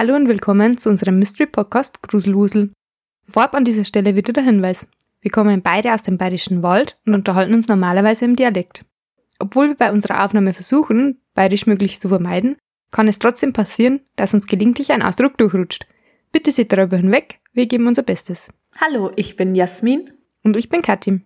[0.00, 2.70] Hallo und willkommen zu unserem Mystery Podcast Gruselwusel.
[3.24, 4.86] Vorab an dieser Stelle wieder der Hinweis.
[5.20, 8.84] Wir kommen beide aus dem bayerischen Wald und unterhalten uns normalerweise im Dialekt.
[9.40, 12.58] Obwohl wir bei unserer Aufnahme versuchen, bayerisch möglichst zu vermeiden,
[12.92, 15.84] kann es trotzdem passieren, dass uns gelegentlich ein Ausdruck durchrutscht.
[16.30, 18.50] Bitte seht darüber hinweg, wir geben unser Bestes.
[18.76, 20.12] Hallo, ich bin Jasmin.
[20.44, 21.22] Und ich bin Kathi.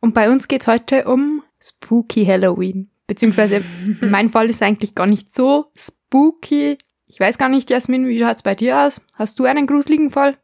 [0.00, 2.90] Und bei uns geht's heute um Spooky Halloween.
[3.06, 3.64] Beziehungsweise
[4.02, 6.76] mein Fall ist eigentlich gar nicht so spooky.
[7.12, 8.98] Ich weiß gar nicht, Jasmin, wie schaut's bei dir aus?
[9.16, 10.38] Hast du einen gruseligen Fall?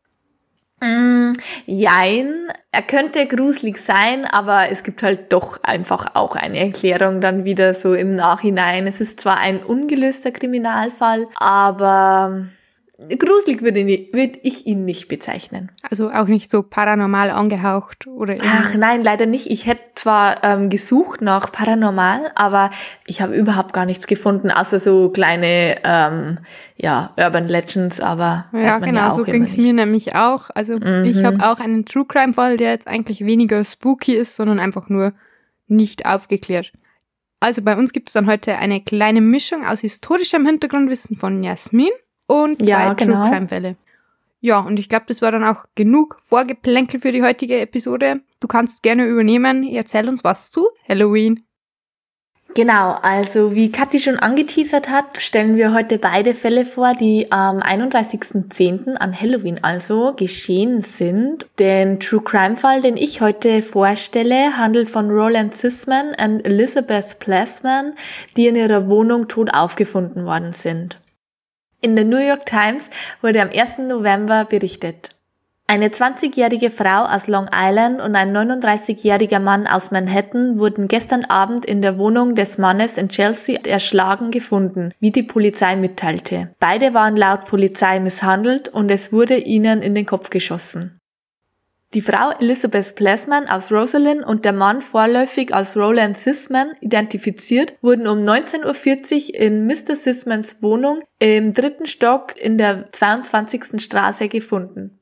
[0.82, 1.32] Mm,
[1.64, 7.46] jein, er könnte gruselig sein, aber es gibt halt doch einfach auch eine Erklärung dann
[7.46, 8.86] wieder so im Nachhinein.
[8.86, 12.48] Es ist zwar ein ungelöster Kriminalfall, aber
[12.98, 15.70] gruselig würde, würde ich ihn nicht bezeichnen.
[15.88, 18.60] Also auch nicht so paranormal angehaucht oder irgendwas.
[18.60, 19.48] Ach nein, leider nicht.
[19.48, 22.70] Ich hätte zwar ähm, gesucht nach paranormal, aber
[23.06, 26.38] ich habe überhaupt gar nichts gefunden, außer so kleine ähm,
[26.76, 28.00] ja Urban Legends.
[28.00, 30.50] Aber ja, genau, ja so ging es mir nämlich auch.
[30.54, 31.04] Also mhm.
[31.04, 34.88] ich habe auch einen True Crime Fall, der jetzt eigentlich weniger spooky ist, sondern einfach
[34.88, 35.12] nur
[35.68, 36.72] nicht aufgeklärt.
[37.38, 41.92] Also bei uns gibt es dann heute eine kleine Mischung aus historischem Hintergrundwissen von Jasmin
[42.28, 43.22] und zwei ja, genau.
[43.22, 43.76] True Crime Fälle.
[44.40, 48.20] Ja, und ich glaube, das war dann auch genug Vorgeplänkel für die heutige Episode.
[48.38, 49.64] Du kannst gerne übernehmen.
[49.64, 51.44] Erzähl uns was zu Halloween.
[52.54, 57.60] Genau, also wie Kathi schon angeteasert hat, stellen wir heute beide Fälle vor, die am
[57.60, 58.96] 31.10.
[58.96, 61.46] an Halloween also geschehen sind.
[61.58, 67.92] Den True Crime Fall, den ich heute vorstelle, handelt von Roland Sisman und Elizabeth Plessman,
[68.36, 70.98] die in ihrer Wohnung tot aufgefunden worden sind.
[71.80, 72.90] In der New York Times
[73.22, 73.78] wurde am 1.
[73.78, 75.10] November berichtet.
[75.68, 81.64] Eine 20-jährige Frau aus Long Island und ein 39-jähriger Mann aus Manhattan wurden gestern Abend
[81.64, 86.52] in der Wohnung des Mannes in Chelsea erschlagen gefunden, wie die Polizei mitteilte.
[86.58, 90.97] Beide waren laut Polizei misshandelt und es wurde ihnen in den Kopf geschossen.
[91.94, 98.06] Die Frau Elizabeth Plessman aus Rosalind und der Mann vorläufig als Roland Sisman identifiziert, wurden
[98.06, 99.96] um 19.40 Uhr in Mr.
[99.96, 103.82] Sismans Wohnung im dritten Stock in der 22.
[103.82, 104.97] Straße gefunden.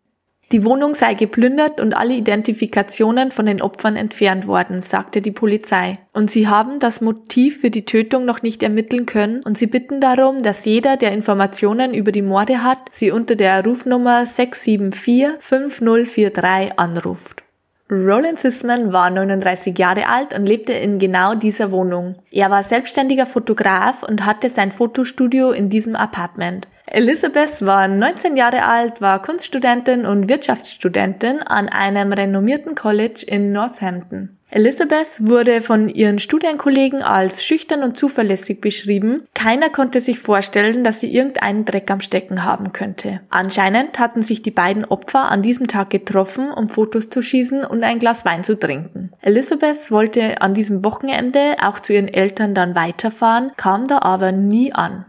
[0.53, 5.95] Die Wohnung sei geplündert und alle Identifikationen von den Opfern entfernt worden, sagte die Polizei.
[6.12, 10.01] Und sie haben das Motiv für die Tötung noch nicht ermitteln können und sie bitten
[10.01, 16.79] darum, dass jeder, der Informationen über die Morde hat, sie unter der Rufnummer 674 5043
[16.79, 17.43] anruft.
[17.91, 22.17] Roland Sisman war 39 Jahre alt und lebte in genau dieser Wohnung.
[22.31, 26.67] Er war selbstständiger Fotograf und hatte sein Fotostudio in diesem Apartment.
[26.87, 34.37] Elizabeth war 19 Jahre alt, war Kunststudentin und Wirtschaftsstudentin an einem renommierten College in Northampton.
[34.49, 39.27] Elizabeth wurde von ihren Studienkollegen als schüchtern und zuverlässig beschrieben.
[39.35, 43.21] Keiner konnte sich vorstellen, dass sie irgendeinen Dreck am Stecken haben könnte.
[43.29, 47.83] Anscheinend hatten sich die beiden Opfer an diesem Tag getroffen, um Fotos zu schießen und
[47.83, 49.11] ein Glas Wein zu trinken.
[49.21, 54.73] Elizabeth wollte an diesem Wochenende auch zu ihren Eltern dann weiterfahren, kam da aber nie
[54.73, 55.07] an.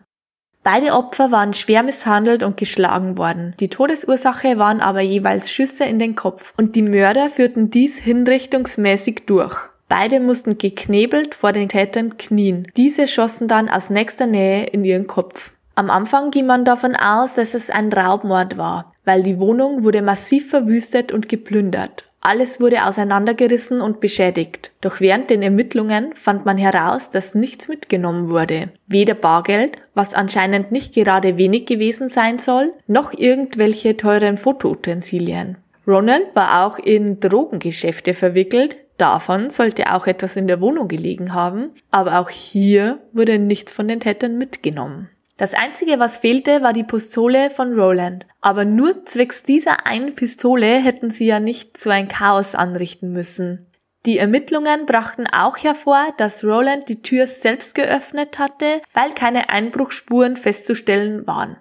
[0.70, 3.56] Beide Opfer waren schwer misshandelt und geschlagen worden.
[3.62, 9.24] Die Todesursache waren aber jeweils Schüsse in den Kopf und die Mörder führten dies hinrichtungsmäßig
[9.28, 9.56] durch.
[9.88, 12.68] Beide mussten geknebelt vor den Tätern knien.
[12.76, 15.54] Diese schossen dann aus nächster Nähe in ihren Kopf.
[15.76, 20.02] Am Anfang ging man davon aus, dass es ein Raubmord war, weil die Wohnung wurde
[20.02, 22.07] massiv verwüstet und geplündert.
[22.28, 24.72] Alles wurde auseinandergerissen und beschädigt.
[24.82, 28.68] Doch während den Ermittlungen fand man heraus, dass nichts mitgenommen wurde.
[28.86, 35.56] Weder Bargeld, was anscheinend nicht gerade wenig gewesen sein soll, noch irgendwelche teuren Fotoutensilien.
[35.88, 41.70] Ronald war auch in Drogengeschäfte verwickelt, davon sollte auch etwas in der Wohnung gelegen haben,
[41.92, 45.08] aber auch hier wurde nichts von den Tätern mitgenommen.
[45.38, 48.26] Das einzige, was fehlte, war die Pistole von Roland.
[48.42, 53.68] Aber nur zwecks dieser einen Pistole hätten sie ja nicht so ein Chaos anrichten müssen.
[54.08, 60.38] Die Ermittlungen brachten auch hervor, dass Roland die Tür selbst geöffnet hatte, weil keine Einbruchspuren
[60.38, 61.58] festzustellen waren.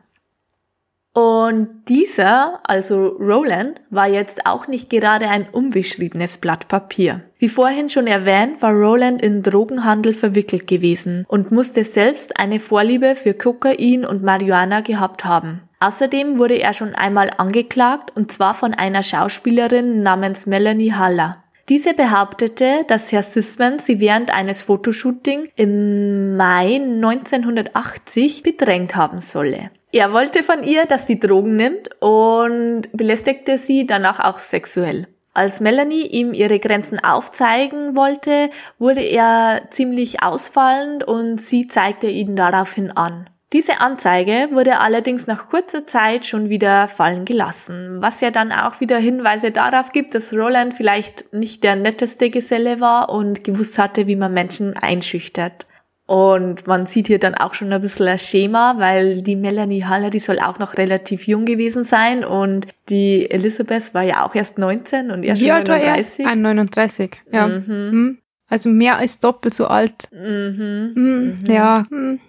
[1.13, 7.26] Und dieser, also Roland, war jetzt auch nicht gerade ein unbeschriebenes Blatt Papier.
[7.39, 13.15] Wie vorhin schon erwähnt, war Roland in Drogenhandel verwickelt gewesen und musste selbst eine Vorliebe
[13.15, 15.63] für Kokain und Marihuana gehabt haben.
[15.81, 21.43] Außerdem wurde er schon einmal angeklagt und zwar von einer Schauspielerin namens Melanie Haller.
[21.69, 29.71] Diese behauptete, dass Herr Sisman sie während eines Fotoshooting im Mai 1980 bedrängt haben solle.
[29.93, 35.09] Er wollte von ihr, dass sie Drogen nimmt und belästigte sie danach auch sexuell.
[35.37, 38.49] Als Melanie ihm ihre Grenzen aufzeigen wollte,
[38.79, 43.29] wurde er ziemlich ausfallend und sie zeigte ihn daraufhin an.
[43.53, 48.81] Diese Anzeige wurde allerdings nach kurzer Zeit schon wieder fallen gelassen, was ja dann auch
[48.81, 54.07] wieder Hinweise darauf gibt, dass Roland vielleicht nicht der netteste Geselle war und gewusst hatte,
[54.07, 55.67] wie man Menschen einschüchtert.
[56.07, 60.11] Und man sieht hier dann auch schon ein bisschen ein Schema, weil die Melanie Haller,
[60.11, 64.57] die soll auch noch relativ jung gewesen sein und die Elizabeth war ja auch erst
[64.57, 66.25] 19 und er schon 39.
[66.25, 66.37] War er?
[66.37, 67.49] 39, ja.
[67.49, 67.65] Mhm.
[67.67, 68.19] mhm.
[68.49, 70.09] Also mehr als doppelt so alt.
[70.13, 70.93] Mhm.
[70.95, 71.39] Mhm.
[71.49, 71.83] Ja.
[71.91, 72.21] Mhm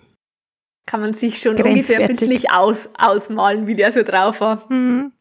[0.88, 4.72] kann man sich schon ungefähr bildlich aus, ausmalen, wie der so drauf war.
[4.72, 5.12] Mhm.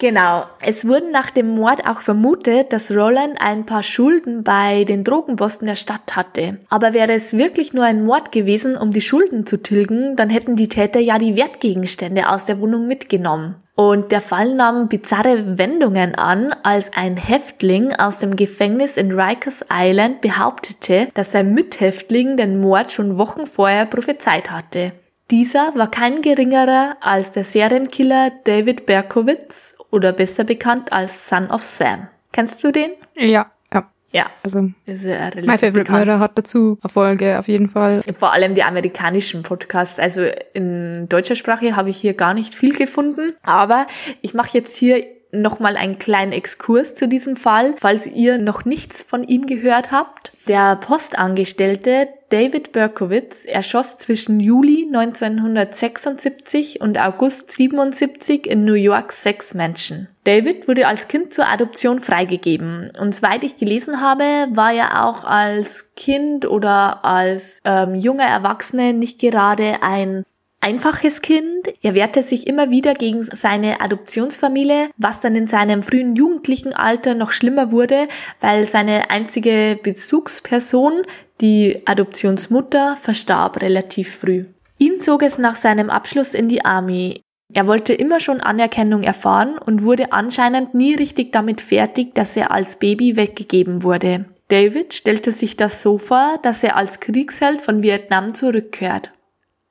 [0.00, 0.44] Genau.
[0.62, 5.66] Es wurden nach dem Mord auch vermutet, dass Roland ein paar Schulden bei den Drogenbossen
[5.66, 6.58] der Stadt hatte.
[6.70, 10.56] Aber wäre es wirklich nur ein Mord gewesen, um die Schulden zu tilgen, dann hätten
[10.56, 13.56] die Täter ja die Wertgegenstände aus der Wohnung mitgenommen.
[13.74, 19.66] Und der Fall nahm bizarre Wendungen an, als ein Häftling aus dem Gefängnis in Rikers
[19.70, 24.92] Island behauptete, dass sein Mithäftling den Mord schon Wochen vorher prophezeit hatte.
[25.30, 31.62] Dieser war kein geringerer als der Serienkiller David Berkowitz oder besser bekannt als Son of
[31.62, 32.08] Sam.
[32.32, 32.90] Kennst du den?
[33.14, 33.90] Ja, ja.
[34.12, 35.98] Ja, also ist ja relativ My Favorite bekannt.
[35.98, 38.02] Murder hat dazu Erfolge auf jeden Fall.
[38.18, 40.00] Vor allem die amerikanischen Podcasts.
[40.00, 40.22] Also
[40.52, 43.86] in deutscher Sprache habe ich hier gar nicht viel gefunden, aber
[44.22, 49.02] ich mache jetzt hier nochmal einen kleinen Exkurs zu diesem Fall, falls ihr noch nichts
[49.02, 50.32] von ihm gehört habt.
[50.48, 59.52] Der Postangestellte David Berkowitz erschoss zwischen Juli 1976 und August 77 in New York sechs
[59.52, 60.08] Menschen.
[60.24, 65.24] David wurde als Kind zur Adoption freigegeben und soweit ich gelesen habe, war er auch
[65.24, 70.24] als Kind oder als ähm, junger Erwachsene nicht gerade ein
[70.60, 71.68] einfaches Kind.
[71.82, 77.14] Er wehrte sich immer wieder gegen seine Adoptionsfamilie, was dann in seinem frühen jugendlichen Alter
[77.14, 78.08] noch schlimmer wurde,
[78.40, 81.02] weil seine einzige Bezugsperson,
[81.40, 84.44] die Adoptionsmutter, verstarb relativ früh.
[84.78, 87.22] Ihn zog es nach seinem Abschluss in die Army.
[87.52, 92.52] Er wollte immer schon Anerkennung erfahren und wurde anscheinend nie richtig damit fertig, dass er
[92.52, 94.26] als Baby weggegeben wurde.
[94.48, 99.12] David stellte sich das so vor, dass er als Kriegsheld von Vietnam zurückkehrt.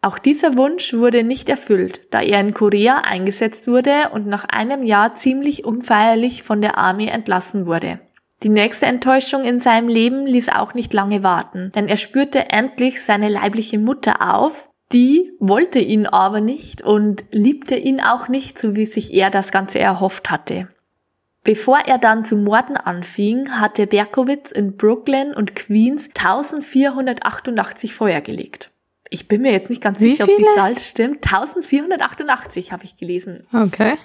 [0.02, 4.84] Auch dieser Wunsch wurde nicht erfüllt, da er in Korea eingesetzt wurde und nach einem
[4.84, 8.00] Jahr ziemlich unfeierlich von der Armee entlassen wurde.
[8.42, 13.04] Die nächste Enttäuschung in seinem Leben ließ auch nicht lange warten, denn er spürte endlich
[13.04, 18.78] seine leibliche Mutter auf, die wollte ihn aber nicht und liebte ihn auch nicht, so
[18.78, 20.70] wie sich er das Ganze erhofft hatte.
[21.44, 28.69] Bevor er dann zu Morden anfing, hatte Berkowitz in Brooklyn und Queens 1488 Feuer gelegt.
[29.10, 30.38] Ich bin mir jetzt nicht ganz Wie sicher, viele?
[30.38, 31.26] ob die Zahl stimmt.
[31.26, 33.48] 1488 habe ich gelesen.
[33.52, 33.96] Okay.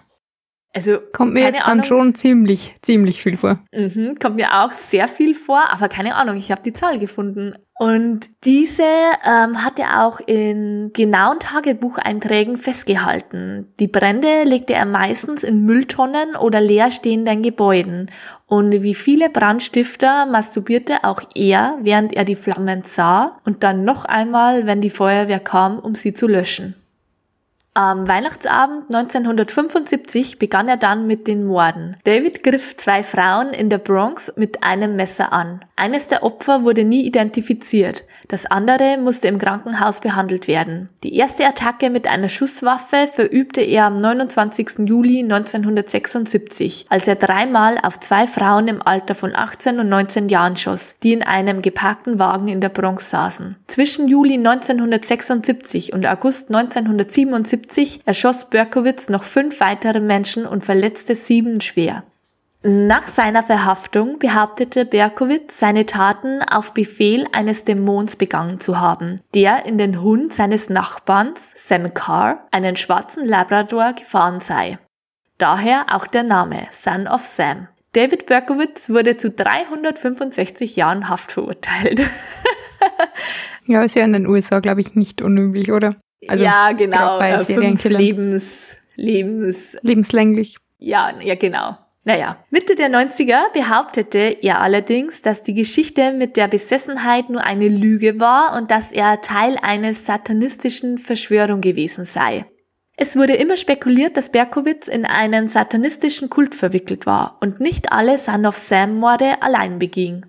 [0.72, 1.78] Also kommt mir jetzt Ahnung.
[1.78, 3.60] dann schon ziemlich, ziemlich viel vor.
[3.72, 7.54] Mhm, kommt mir auch sehr viel vor, aber keine Ahnung, ich habe die Zahl gefunden.
[7.76, 13.72] Und diese ähm, hat er auch in genauen Tagebucheinträgen festgehalten.
[13.80, 18.12] Die Brände legte er meistens in Mülltonnen oder leerstehenden Gebäuden.
[18.46, 24.04] Und wie viele Brandstifter masturbierte auch er, während er die Flammen sah und dann noch
[24.04, 26.76] einmal, wenn die Feuerwehr kam, um sie zu löschen.
[27.76, 31.96] Am Weihnachtsabend 1975 begann er dann mit den Morden.
[32.04, 35.64] David griff zwei Frauen in der Bronx mit einem Messer an.
[35.74, 40.88] Eines der Opfer wurde nie identifiziert, das andere musste im Krankenhaus behandelt werden.
[41.02, 44.86] Die erste Attacke mit einer Schusswaffe verübte er am 29.
[44.86, 50.56] Juli 1976, als er dreimal auf zwei Frauen im Alter von 18 und 19 Jahren
[50.56, 53.56] schoss, die in einem geparkten Wagen in der Bronx saßen.
[53.66, 61.14] Zwischen Juli 1976 und August 1977 1970 erschoss Berkowitz noch fünf weitere Menschen und verletzte
[61.14, 62.04] sieben schwer.
[62.62, 69.66] Nach seiner Verhaftung behauptete Berkowitz, seine Taten auf Befehl eines Dämons begangen zu haben, der
[69.66, 74.78] in den Hund seines Nachbarns, Sam Carr, einen schwarzen Labrador, gefahren sei.
[75.36, 77.68] Daher auch der Name Son of Sam.
[77.92, 82.00] David Berkowitz wurde zu 365 Jahren Haft verurteilt.
[83.66, 85.96] ja, ist ja in den USA, glaube ich, nicht unüblich, oder?
[86.28, 87.18] Also ja, genau.
[87.18, 90.56] Bei äh, fünf Lebens, Lebens, lebenslänglich.
[90.78, 91.76] Ja, ja, genau.
[92.06, 97.68] Naja, Mitte der 90er behauptete er allerdings, dass die Geschichte mit der Besessenheit nur eine
[97.68, 102.44] Lüge war und dass er Teil eines satanistischen Verschwörung gewesen sei.
[102.96, 108.18] Es wurde immer spekuliert, dass Berkowitz in einen satanistischen Kult verwickelt war und nicht alle
[108.18, 110.26] Son of Sam Morde allein beging.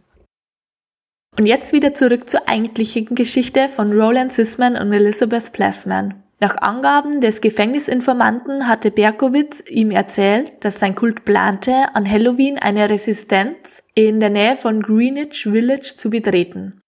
[1.37, 6.13] Und jetzt wieder zurück zur eigentlichen Geschichte von Roland Sisman und Elizabeth Plessman.
[6.39, 12.89] Nach Angaben des Gefängnisinformanten hatte Berkowitz ihm erzählt, dass sein Kult plante, an Halloween eine
[12.89, 16.81] Resistenz in der Nähe von Greenwich Village zu betreten.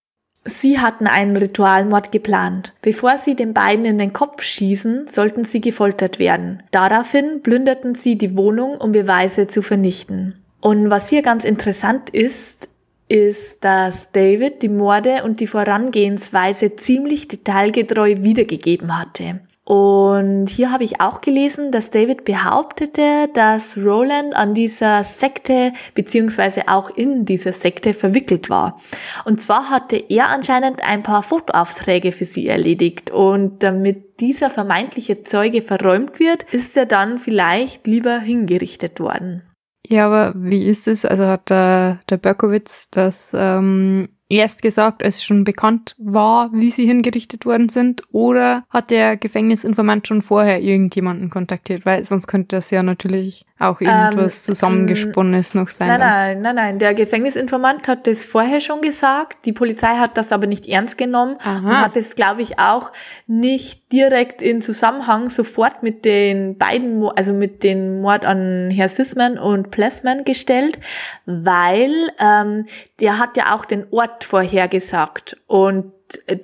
[0.45, 2.73] Sie hatten einen Ritualmord geplant.
[2.81, 6.63] Bevor sie den beiden in den Kopf schießen, sollten sie gefoltert werden.
[6.71, 10.41] Daraufhin plünderten sie die Wohnung, um Beweise zu vernichten.
[10.61, 12.69] Und was hier ganz interessant ist,
[13.09, 19.41] ist, dass David die Morde und die Vorangehensweise ziemlich detailgetreu wiedergegeben hatte.
[19.67, 26.69] Und hier habe ich auch gelesen, dass David behauptete, dass Roland an dieser Sekte beziehungsweise
[26.69, 28.79] auch in dieser Sekte verwickelt war.
[29.25, 33.11] Und zwar hatte er anscheinend ein paar Fotoaufträge für sie erledigt.
[33.11, 39.43] Und damit dieser vermeintliche Zeuge verräumt wird, ist er dann vielleicht lieber hingerichtet worden.
[39.89, 41.05] Ja, aber wie ist es?
[41.05, 46.85] Also hat der, der Berkowitz das ähm, erst gesagt, als schon bekannt war, wie sie
[46.85, 51.85] hingerichtet worden sind, oder hat der Gefängnisinformant schon vorher irgendjemanden kontaktiert?
[51.85, 55.87] Weil sonst könnte das ja natürlich auch irgendwas ähm, Zusammengesponnenes noch sein.
[55.87, 56.79] Nein, nein, nein, nein.
[56.79, 59.45] Der Gefängnisinformant hat das vorher schon gesagt.
[59.45, 61.59] Die Polizei hat das aber nicht ernst genommen Aha.
[61.59, 62.91] und hat es, glaube ich, auch
[63.25, 69.37] nicht direkt in Zusammenhang sofort mit den beiden, also mit dem Mord an Herr Sisman
[69.37, 70.79] und Plessman gestellt,
[71.25, 72.65] weil ähm,
[72.99, 75.93] der hat ja auch den Ort vorhergesagt und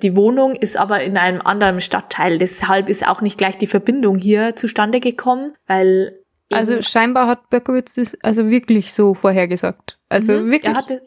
[0.02, 2.38] die Wohnung ist aber in einem anderen Stadtteil.
[2.38, 6.18] Deshalb ist auch nicht gleich die Verbindung hier zustande gekommen, weil
[6.52, 9.98] also scheinbar hat Berkowitz das also wirklich so vorhergesagt.
[10.08, 10.72] Also mhm, wirklich.
[10.72, 11.02] Er hatte,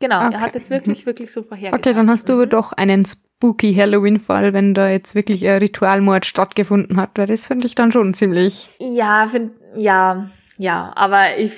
[0.00, 0.34] genau, okay.
[0.34, 1.86] er hat es wirklich, wirklich so vorhergesagt.
[1.86, 3.04] Okay, dann hast du aber doch einen
[3.40, 7.90] spooky Halloween-Fall, wenn da jetzt wirklich ein Ritualmord stattgefunden hat, weil das finde ich dann
[7.90, 8.68] schon ziemlich.
[8.78, 10.28] Ja, find, ja,
[10.58, 11.52] ja, aber ich,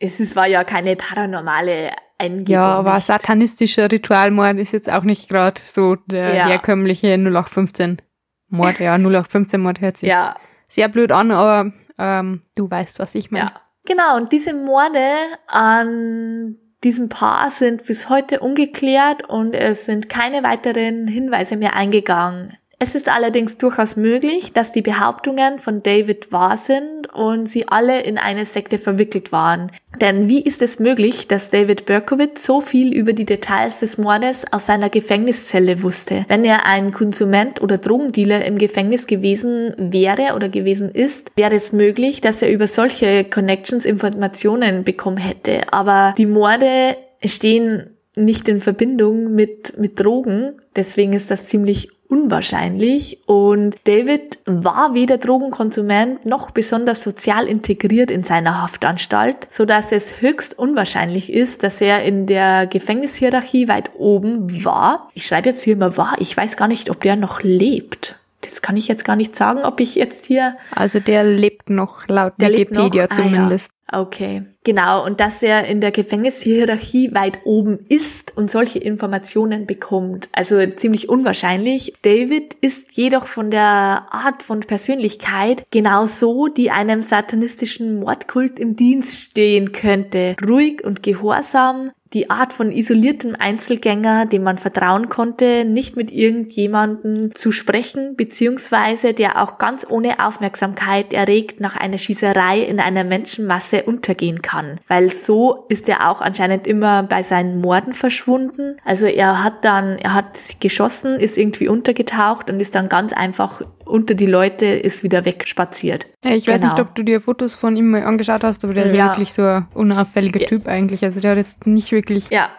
[0.00, 2.52] es ist, war ja keine paranormale Eingebung.
[2.52, 6.46] Ja, aber satanistischer Ritualmord ist jetzt auch nicht gerade so der ja.
[6.46, 8.02] herkömmliche 0815
[8.48, 8.78] Mord.
[8.78, 10.36] Ja, 0815 Mord hört sich ja.
[10.68, 13.46] sehr blöd an, aber ähm, du weißt, was ich meine.
[13.46, 13.60] Ja.
[13.86, 15.14] Genau, und diese Morde
[15.46, 22.56] an diesem Paar sind bis heute ungeklärt und es sind keine weiteren Hinweise mehr eingegangen.
[22.80, 28.02] Es ist allerdings durchaus möglich, dass die Behauptungen von David wahr sind und sie alle
[28.02, 29.72] in eine Sekte verwickelt waren.
[30.00, 34.44] Denn wie ist es möglich, dass David Berkowitz so viel über die Details des Mordes
[34.52, 36.24] aus seiner Gefängniszelle wusste?
[36.28, 41.72] Wenn er ein Konsument oder Drogendealer im Gefängnis gewesen wäre oder gewesen ist, wäre es
[41.72, 45.72] möglich, dass er über solche Connections Informationen bekommen hätte.
[45.72, 50.52] Aber die Morde stehen nicht in Verbindung mit, mit Drogen.
[50.76, 53.20] Deswegen ist das ziemlich unwahrscheinlich.
[53.26, 60.20] Und David war weder Drogenkonsument noch besonders sozial integriert in seiner Haftanstalt, so dass es
[60.20, 65.10] höchst unwahrscheinlich ist, dass er in der Gefängnishierarchie weit oben war.
[65.14, 66.14] Ich schreibe jetzt hier immer war.
[66.18, 68.18] Ich weiß gar nicht, ob der noch lebt.
[68.40, 70.56] Das kann ich jetzt gar nicht sagen, ob ich jetzt hier.
[70.70, 73.72] Also der lebt noch laut der Wikipedia zumindest.
[73.86, 74.02] Ah, ja.
[74.02, 75.02] Okay, genau.
[75.02, 80.28] Und dass er in der Gefängnishierarchie weit oben ist und solche Informationen bekommt.
[80.32, 81.94] Also ziemlich unwahrscheinlich.
[82.02, 89.30] David ist jedoch von der Art von Persönlichkeit genauso, die einem satanistischen Mordkult im Dienst
[89.30, 90.36] stehen könnte.
[90.46, 97.34] Ruhig und gehorsam, die Art von isoliertem Einzelgänger, dem man vertrauen konnte, nicht mit irgendjemanden
[97.34, 103.82] zu sprechen, beziehungsweise der auch ganz ohne Aufmerksamkeit erregt nach einer Schießerei in einer Menschenmasse
[103.82, 104.57] untergehen kann.
[104.88, 108.76] Weil so ist er auch anscheinend immer bei seinen Morden verschwunden.
[108.84, 113.62] Also er hat dann, er hat geschossen, ist irgendwie untergetaucht und ist dann ganz einfach
[113.84, 116.06] unter die Leute, ist wieder wegspaziert.
[116.24, 116.88] Ja, ich weiß nicht, genau.
[116.88, 119.42] ob du dir Fotos von ihm mal angeschaut hast, aber der ist ja wirklich so
[119.42, 120.48] ein unauffälliger ja.
[120.48, 121.04] Typ eigentlich.
[121.04, 122.30] Also der hat jetzt nicht wirklich.
[122.30, 122.50] Ja.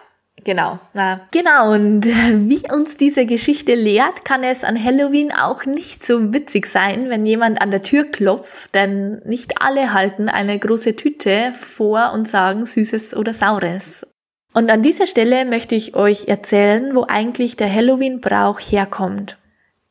[0.44, 0.78] Genau.
[0.94, 1.20] Na.
[1.32, 6.66] Genau, und wie uns diese Geschichte lehrt, kann es an Halloween auch nicht so witzig
[6.66, 12.12] sein, wenn jemand an der Tür klopft, denn nicht alle halten eine große Tüte vor
[12.14, 14.06] und sagen Süßes oder Saures.
[14.52, 19.36] Und an dieser Stelle möchte ich euch erzählen, wo eigentlich der Halloween-Brauch herkommt.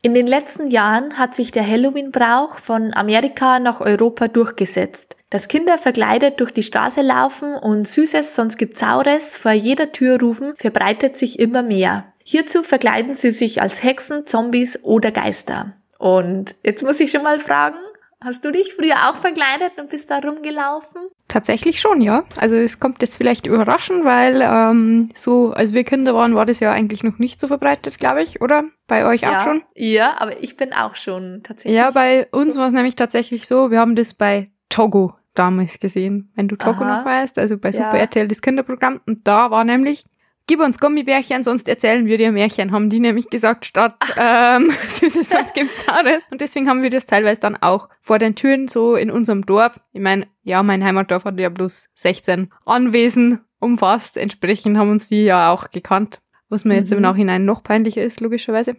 [0.02, 5.16] In den letzten Jahren hat sich der Halloween-Brauch von Amerika nach Europa durchgesetzt.
[5.30, 10.20] Dass Kinder verkleidet durch die Straße laufen und Süßes, sonst gibt's Saures vor jeder Tür
[10.20, 12.14] rufen, verbreitet sich immer mehr.
[12.24, 15.74] Hierzu verkleiden sie sich als Hexen, Zombies oder Geister.
[15.98, 17.78] Und jetzt muss ich schon mal fragen,
[18.22, 21.04] Hast du dich früher auch verkleidet und bist da rumgelaufen?
[21.30, 22.26] Tatsächlich schon, ja.
[22.36, 26.60] Also es kommt jetzt vielleicht überraschend, weil ähm, so, als wir Kinder waren, war das
[26.60, 28.66] ja eigentlich noch nicht so verbreitet, glaube ich, oder?
[28.88, 29.64] Bei euch ja, auch schon?
[29.74, 31.78] Ja, aber ich bin auch schon tatsächlich.
[31.78, 36.32] Ja, bei uns war es nämlich tatsächlich so, wir haben das bei Togo damals gesehen,
[36.36, 37.00] wenn du Togo Aha.
[37.00, 38.02] noch weißt, also bei Super ja.
[38.02, 39.02] RTL das Kinderprogramm.
[39.06, 40.06] Und da war nämlich
[40.50, 45.30] gib uns Gummibärchen, sonst erzählen wir dir Märchen, haben die nämlich gesagt, statt ähm, Süßes,
[45.30, 46.28] sonst gibt's Saures.
[46.32, 49.80] Und deswegen haben wir das teilweise dann auch vor den Türen so in unserem Dorf.
[49.94, 55.24] Ich meine, ja, mein Heimatdorf hat ja bloß 16 Anwesen umfasst, entsprechend haben uns die
[55.24, 56.20] ja auch gekannt.
[56.52, 57.04] was mir jetzt im mhm.
[57.04, 58.76] Nachhinein noch peinlicher ist, logischerweise.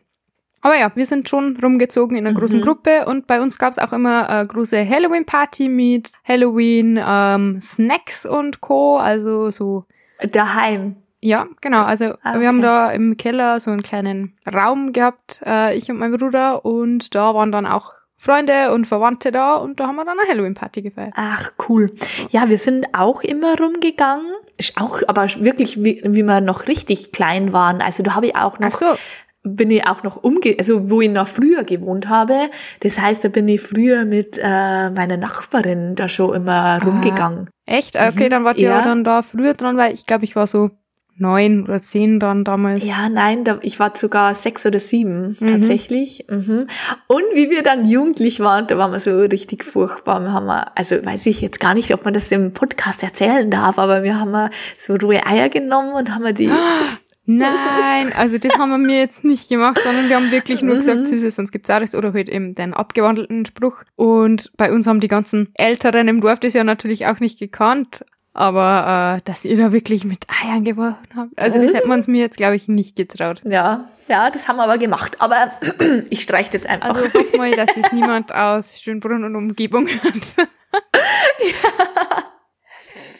[0.62, 2.64] Aber ja, wir sind schon rumgezogen in einer großen mhm.
[2.64, 8.99] Gruppe und bei uns gab's auch immer eine große Halloween-Party mit Halloween-Snacks ähm, und Co.
[8.99, 9.87] Also so.
[10.33, 10.97] Daheim.
[11.23, 11.83] Ja, genau.
[11.83, 15.99] Also ah, wir haben da im Keller so einen kleinen Raum gehabt, äh, ich und
[15.99, 20.05] mein Bruder, und da waren dann auch Freunde und Verwandte da und da haben wir
[20.05, 21.14] dann eine Halloween-Party gefeiert.
[21.17, 21.90] Ach, cool.
[22.31, 24.31] Ja, wir sind auch immer rumgegangen.
[24.59, 27.81] Ist auch, aber wirklich, wie, wie wir noch richtig klein waren.
[27.81, 28.95] Also da habe ich auch noch, so.
[29.43, 32.51] Bin ich auch noch umge, also wo ich noch früher gewohnt habe.
[32.81, 37.49] Das heißt, da bin ich früher mit äh, meiner Nachbarin da schon immer ah, rumgegangen.
[37.65, 37.97] Echt?
[37.97, 38.31] Okay, mhm.
[38.31, 38.83] dann wart ihr ja.
[38.83, 40.71] dann da früher dran, weil ich glaube, ich war so
[41.17, 42.85] neun oder zehn dann damals.
[42.85, 45.47] Ja, nein, da, ich war sogar sechs oder sieben mhm.
[45.47, 46.25] tatsächlich.
[46.29, 46.67] Mhm.
[47.07, 50.21] Und wie wir dann jugendlich waren, da waren wir so richtig furchtbar.
[50.21, 53.79] Wir haben, also weiß ich jetzt gar nicht, ob man das im Podcast erzählen darf,
[53.79, 56.51] aber wir haben so rohe Eier genommen und haben die
[57.39, 61.01] Nein, also das haben wir mir jetzt nicht gemacht, sondern wir haben wirklich nur gesagt,
[61.01, 61.07] mhm.
[61.07, 63.85] Süßes, sonst gibt's auch das oder halt eben den abgewandelten Spruch.
[63.95, 68.05] Und bei uns haben die ganzen Älteren im Dorf das ja natürlich auch nicht gekannt.
[68.33, 72.07] Aber äh, dass ihr da wirklich mit Eiern geworfen habt, also das hätten wir uns
[72.07, 73.43] mir jetzt, glaube ich, nicht getraut.
[73.45, 75.21] Ja, ja, das haben wir aber gemacht.
[75.21, 75.53] Aber
[76.11, 76.97] ich streiche das einfach.
[76.97, 80.49] Also hoff mal, dass das niemand aus Schönbrunn und Umgebung hört.
[81.41, 82.25] ja.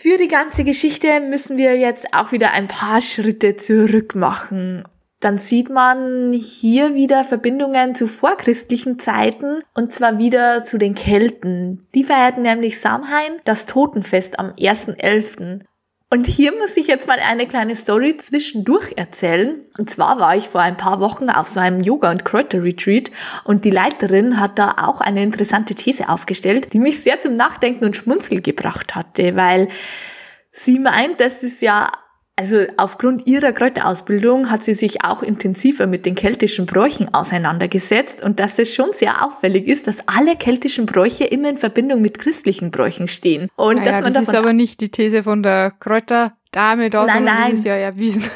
[0.03, 4.85] Für die ganze Geschichte müssen wir jetzt auch wieder ein paar Schritte zurück machen
[5.21, 11.87] dann sieht man hier wieder Verbindungen zu vorchristlichen Zeiten und zwar wieder zu den Kelten.
[11.95, 15.61] Die feierten nämlich Samhain, das Totenfest am 1.11.
[16.13, 19.61] Und hier muss ich jetzt mal eine kleine Story zwischendurch erzählen.
[19.79, 23.13] Und zwar war ich vor ein paar Wochen auf so einem Yoga- und Kräuter-Retreat
[23.45, 27.85] und die Leiterin hat da auch eine interessante These aufgestellt, die mich sehr zum Nachdenken
[27.85, 29.69] und Schmunzeln gebracht hatte, weil
[30.51, 31.93] sie meint, dass es ja
[32.41, 38.41] also aufgrund ihrer Kräuterausbildung hat sie sich auch intensiver mit den keltischen Bräuchen auseinandergesetzt und
[38.41, 42.71] dass es schon sehr auffällig ist, dass alle keltischen Bräuche immer in Verbindung mit christlichen
[42.71, 43.51] Bräuchen stehen.
[43.57, 47.17] Und naja, dass man das ist aber nicht die These von der Kräuterdame da, nein,
[47.17, 47.51] sondern nein.
[47.51, 48.25] das ist ja erwiesen.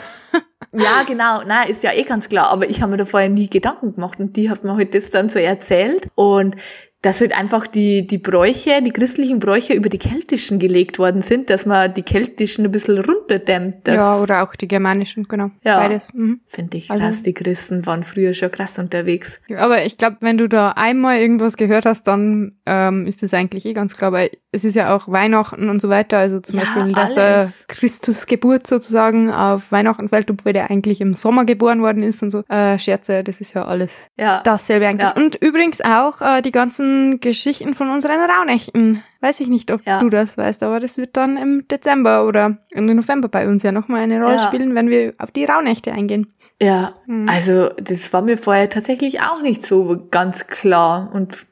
[0.77, 1.43] Ja, genau.
[1.47, 2.49] Na, ist ja eh ganz klar.
[2.49, 4.95] Aber ich habe mir da vorher nie Gedanken gemacht und die hat mir heute halt
[4.97, 6.09] das dann so erzählt.
[6.17, 6.57] Und
[7.05, 11.51] dass halt einfach die, die Bräuche, die christlichen Bräuche über die keltischen gelegt worden sind,
[11.51, 13.87] dass man die keltischen ein bisschen runterdämmt.
[13.87, 15.51] ja, oder auch die germanischen, genau.
[15.63, 16.15] Ja, Beides.
[16.15, 16.41] Mhm.
[16.47, 17.23] Finde ich also krass.
[17.23, 19.39] Die Christen waren früher schon krass unterwegs.
[19.55, 23.67] Aber ich glaube, wenn du da einmal irgendwas gehört hast, dann ähm, ist das eigentlich
[23.67, 26.17] eh ganz klar, weil es ist ja auch Weihnachten und so weiter.
[26.17, 27.67] Also zum ja, Beispiel, dass alles.
[27.67, 32.31] der Christusgeburt sozusagen auf Weihnachten fällt, obwohl der eigentlich im Sommer geboren worden ist und
[32.31, 32.45] so.
[32.49, 34.41] Äh, Scherze, das ist ja alles ja.
[34.43, 35.11] dasselbe eigentlich.
[35.15, 35.23] Ja.
[35.23, 39.03] Und übrigens auch äh, die ganzen Geschichten von unseren Raunächten.
[39.21, 40.01] Weiß ich nicht, ob ja.
[40.01, 43.73] du das weißt, aber das wird dann im Dezember oder im November bei uns ja
[43.73, 44.47] nochmal eine Rolle ja.
[44.47, 46.33] spielen, wenn wir auf die Raunächte eingehen.
[46.61, 47.29] Ja, hm.
[47.29, 51.47] also das war mir vorher tatsächlich auch nicht so ganz klar und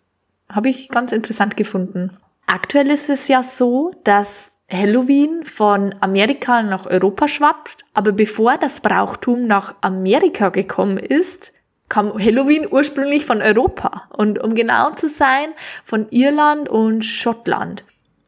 [0.48, 2.16] habe ich ganz interessant gefunden.
[2.46, 8.80] Aktuell ist es ja so, dass Halloween von Amerika nach Europa schwappt, aber bevor das
[8.80, 11.52] Brauchtum nach Amerika gekommen ist,
[11.92, 15.50] kam Halloween ursprünglich von Europa und um genau zu sein,
[15.84, 17.84] von Irland und Schottland.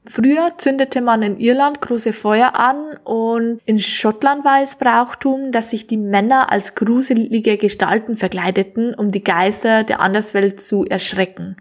[0.06, 5.70] Früher zündete man in Irland große Feuer an und in Schottland war es Brauchtum, dass
[5.70, 11.56] sich die Männer als gruselige Gestalten verkleideten, um die Geister der Anderswelt zu erschrecken.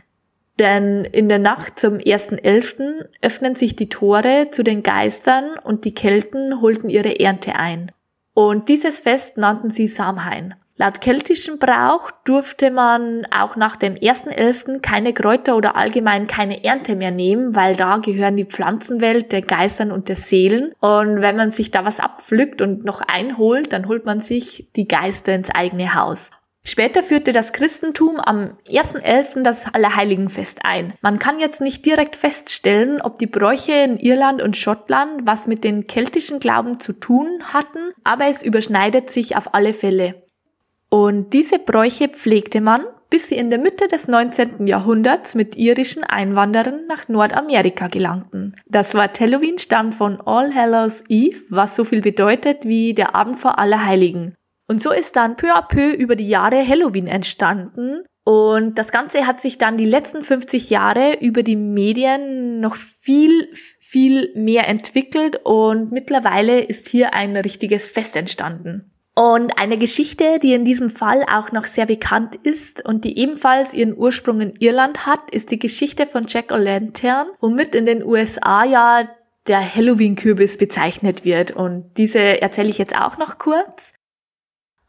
[0.60, 3.06] Denn in der Nacht zum 1.11.
[3.22, 7.94] öffnen sich die Tore zu den Geistern und die Kelten holten ihre Ernte ein.
[8.34, 10.56] Und dieses Fest nannten sie Samhain.
[10.76, 14.80] Laut keltischem Brauch durfte man auch nach dem 1.11.
[14.80, 19.92] keine Kräuter oder allgemein keine Ernte mehr nehmen, weil da gehören die Pflanzenwelt der Geistern
[19.92, 20.74] und der Seelen.
[20.80, 24.88] Und wenn man sich da was abpflückt und noch einholt, dann holt man sich die
[24.88, 26.32] Geister ins eigene Haus.
[26.66, 29.44] Später führte das Christentum am 1.11.
[29.44, 30.94] das Allerheiligenfest ein.
[31.02, 35.66] Man kann jetzt nicht direkt feststellen, ob die Bräuche in Irland und Schottland was mit
[35.66, 40.23] den keltischen Glauben zu tun hatten, aber es überschneidet sich auf alle Fälle.
[40.94, 44.68] Und diese Bräuche pflegte man, bis sie in der Mitte des 19.
[44.68, 48.56] Jahrhunderts mit irischen Einwanderern nach Nordamerika gelangten.
[48.68, 53.40] Das Wort Halloween stammt von All Hallows Eve, was so viel bedeutet wie der Abend
[53.40, 54.36] vor Allerheiligen.
[54.70, 58.04] Und so ist dann peu à peu über die Jahre Halloween entstanden.
[58.24, 63.50] Und das Ganze hat sich dann die letzten 50 Jahre über die Medien noch viel,
[63.80, 68.93] viel mehr entwickelt und mittlerweile ist hier ein richtiges Fest entstanden.
[69.16, 73.74] Und eine Geschichte, die in diesem Fall auch noch sehr bekannt ist und die ebenfalls
[73.74, 78.64] ihren Ursprung in Irland hat, ist die Geschichte von Jack O'Lantern, womit in den USA
[78.64, 79.08] ja
[79.46, 81.52] der Halloween-Kürbis bezeichnet wird.
[81.52, 83.94] Und diese erzähle ich jetzt auch noch kurz.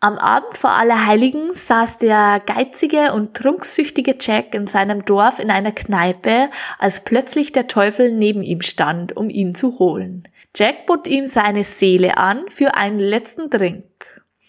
[0.01, 5.73] Am Abend vor Allerheiligen saß der geizige und trunksüchtige Jack in seinem Dorf in einer
[5.73, 10.29] Kneipe, als plötzlich der Teufel neben ihm stand, um ihn zu holen.
[10.55, 13.85] Jack bot ihm seine Seele an für einen letzten Drink.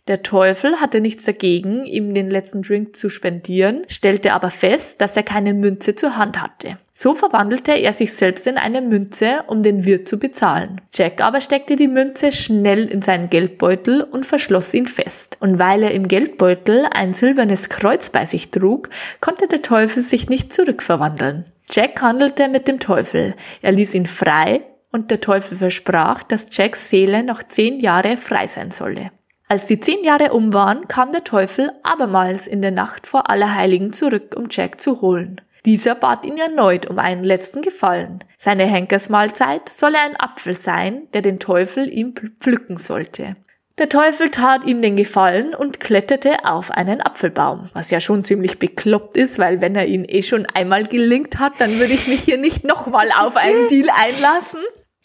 [0.07, 5.17] Der Teufel hatte nichts dagegen, ihm den letzten Drink zu spendieren, stellte aber fest, dass
[5.17, 6.77] er keine Münze zur Hand hatte.
[6.93, 10.79] So verwandelte er sich selbst in eine Münze, um den Wirt zu bezahlen.
[10.93, 15.37] Jack aber steckte die Münze schnell in seinen Geldbeutel und verschloss ihn fest.
[15.39, 18.89] Und weil er im Geldbeutel ein silbernes Kreuz bei sich trug,
[19.21, 21.45] konnte der Teufel sich nicht zurückverwandeln.
[21.71, 23.33] Jack handelte mit dem Teufel.
[23.63, 28.45] Er ließ ihn frei und der Teufel versprach, dass Jacks Seele noch zehn Jahre frei
[28.45, 29.09] sein solle.
[29.55, 33.93] Als die zehn Jahre um waren, kam der Teufel abermals in der Nacht vor Allerheiligen
[33.93, 35.39] zurück, um Jack zu holen.
[35.63, 38.21] Dieser bat ihn erneut um einen letzten Gefallen.
[38.37, 43.35] Seine Henkersmahlzeit solle ein Apfel sein, der den Teufel ihm pflücken sollte.
[43.77, 48.59] Der Teufel tat ihm den Gefallen und kletterte auf einen Apfelbaum, was ja schon ziemlich
[48.59, 52.19] bekloppt ist, weil wenn er ihn eh schon einmal gelingt hat, dann würde ich mich
[52.19, 54.59] hier nicht nochmal auf einen Deal einlassen.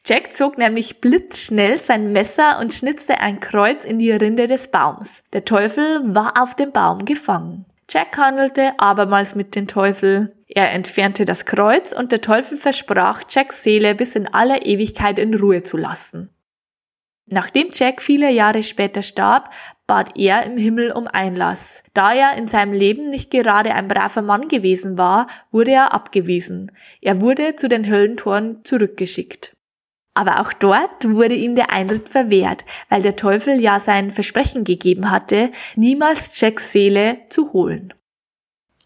[0.07, 5.23] Jack zog nämlich blitzschnell sein Messer und schnitzte ein Kreuz in die Rinde des Baums.
[5.33, 7.67] Der Teufel war auf dem Baum gefangen.
[7.89, 10.35] Jack handelte abermals mit dem Teufel.
[10.47, 15.35] Er entfernte das Kreuz und der Teufel versprach, Jacks Seele bis in aller Ewigkeit in
[15.35, 16.31] Ruhe zu lassen.
[17.27, 19.53] Nachdem Jack viele Jahre später starb,
[19.87, 21.85] bat er im Himmel um Einlass.
[21.95, 26.73] Da er in seinem Leben nicht gerade ein braver Mann gewesen war, wurde er abgewiesen.
[27.01, 29.57] Er wurde zu den Höllentoren zurückgeschickt.
[30.15, 35.11] Aber auch dort wurde ihm der Eintritt verwehrt, weil der Teufel ja sein Versprechen gegeben
[35.11, 37.95] hatte, niemals Jacks Seele zu holen.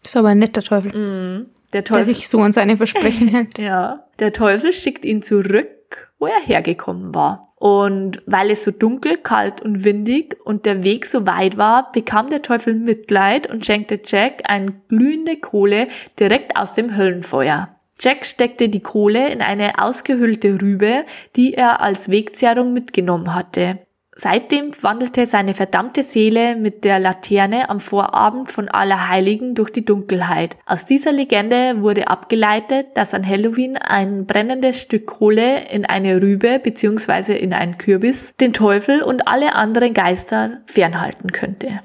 [0.05, 0.91] Ist aber ein netter Teufel.
[0.91, 2.05] Mm, der Teufel.
[2.05, 3.57] Der sich so an seine Versprechen hält.
[3.57, 4.07] ja.
[4.19, 7.41] Der Teufel schickt ihn zurück, wo er hergekommen war.
[7.55, 12.29] Und weil es so dunkel, kalt und windig und der Weg so weit war, bekam
[12.29, 15.87] der Teufel Mitleid und schenkte Jack eine glühende Kohle
[16.19, 17.74] direkt aus dem Höllenfeuer.
[17.99, 21.05] Jack steckte die Kohle in eine ausgehöhlte Rübe,
[21.35, 23.79] die er als Wegzehrung mitgenommen hatte.
[24.17, 30.55] Seitdem wandelte seine verdammte Seele mit der Laterne am Vorabend von Allerheiligen durch die Dunkelheit.
[30.65, 36.59] Aus dieser Legende wurde abgeleitet, dass an Halloween ein brennendes Stück Kohle in eine Rübe
[36.59, 37.35] bzw.
[37.35, 41.81] in einen Kürbis den Teufel und alle anderen Geister fernhalten könnte.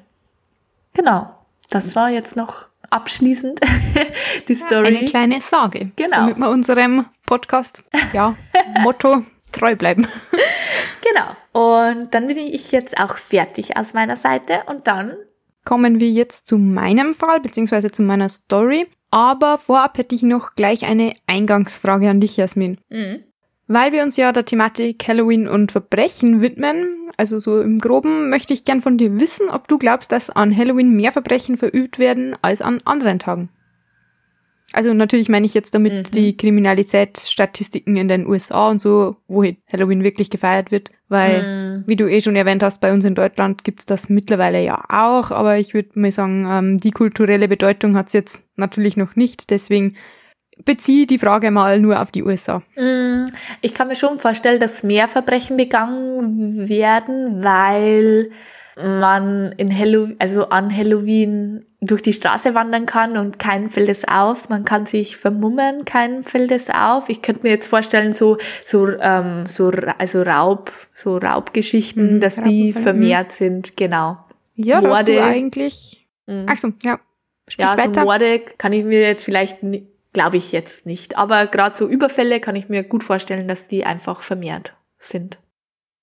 [0.95, 1.31] Genau,
[1.69, 3.61] das war jetzt noch abschließend
[4.49, 4.87] die Story.
[4.89, 5.91] Eine kleine Sorge.
[5.97, 6.17] Genau.
[6.17, 8.37] Damit wir unserem Podcast, ja,
[8.83, 10.07] Motto treu bleiben.
[11.03, 11.37] genau.
[11.53, 15.15] Und dann bin ich jetzt auch fertig aus meiner Seite und dann
[15.65, 18.87] kommen wir jetzt zu meinem Fall, beziehungsweise zu meiner Story.
[19.11, 22.79] Aber vorab hätte ich noch gleich eine Eingangsfrage an dich, Jasmin.
[22.89, 23.25] Mhm.
[23.67, 28.55] Weil wir uns ja der Thematik Halloween und Verbrechen widmen, also so im Groben, möchte
[28.55, 32.35] ich gern von dir wissen, ob du glaubst, dass an Halloween mehr Verbrechen verübt werden
[32.41, 33.51] als an anderen Tagen.
[34.73, 36.11] Also natürlich meine ich jetzt damit mhm.
[36.13, 41.85] die Kriminalitätsstatistiken in den USA und so, wo Halloween wirklich gefeiert wird, weil, mhm.
[41.87, 45.31] wie du eh schon erwähnt hast, bei uns in Deutschland gibt's das mittlerweile ja auch,
[45.31, 49.97] aber ich würde mal sagen, ähm, die kulturelle Bedeutung hat's jetzt natürlich noch nicht, deswegen
[50.65, 52.63] beziehe die Frage mal nur auf die USA.
[52.77, 53.27] Mm,
[53.61, 58.31] ich kann mir schon vorstellen, dass mehr Verbrechen begangen werden, weil
[58.83, 64.07] man in Halloween, also an Halloween durch die Straße wandern kann und keinen fällt es
[64.07, 64.49] auf.
[64.49, 67.09] Man kann sich vermummen, keinen fällt es auf.
[67.09, 72.37] Ich könnte mir jetzt vorstellen, so, so, ähm, so, also Raub, so Raubgeschichten, mhm, dass
[72.37, 73.35] die vermehrt mhm.
[73.35, 74.19] sind, genau.
[74.55, 75.15] Ja, Morde.
[75.15, 76.07] du eigentlich.
[76.27, 76.47] Mhm.
[76.49, 77.01] Ach so, ja.
[77.49, 77.95] Sprich ja, weiter.
[77.95, 79.59] so Morde kann ich mir jetzt vielleicht
[80.13, 81.17] Glaube ich jetzt nicht.
[81.17, 85.39] Aber gerade so Überfälle kann ich mir gut vorstellen, dass die einfach vermehrt sind.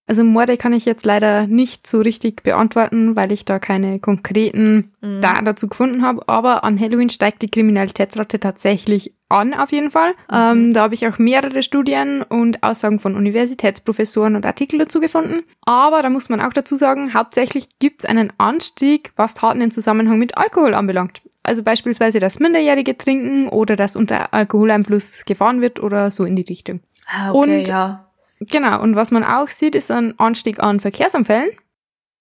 [0.09, 4.93] Also Morde kann ich jetzt leider nicht so richtig beantworten, weil ich da keine konkreten
[5.01, 5.19] mhm.
[5.19, 6.27] Daten dazu gefunden habe.
[6.29, 10.11] Aber an Halloween steigt die Kriminalitätsrate tatsächlich an, auf jeden Fall.
[10.11, 10.15] Mhm.
[10.31, 15.43] Ähm, da habe ich auch mehrere Studien und Aussagen von Universitätsprofessoren und Artikel dazu gefunden.
[15.65, 19.71] Aber da muss man auch dazu sagen, hauptsächlich gibt es einen Anstieg, was Taten in
[19.71, 21.21] Zusammenhang mit Alkohol anbelangt.
[21.47, 26.43] Also beispielsweise das Minderjährige trinken oder dass unter Alkoholeinfluss gefahren wird oder so in die
[26.43, 26.81] Richtung.
[27.07, 28.07] Ah, okay, und ja
[28.39, 31.49] Genau, und was man auch sieht, ist ein Anstieg an Verkehrsunfällen.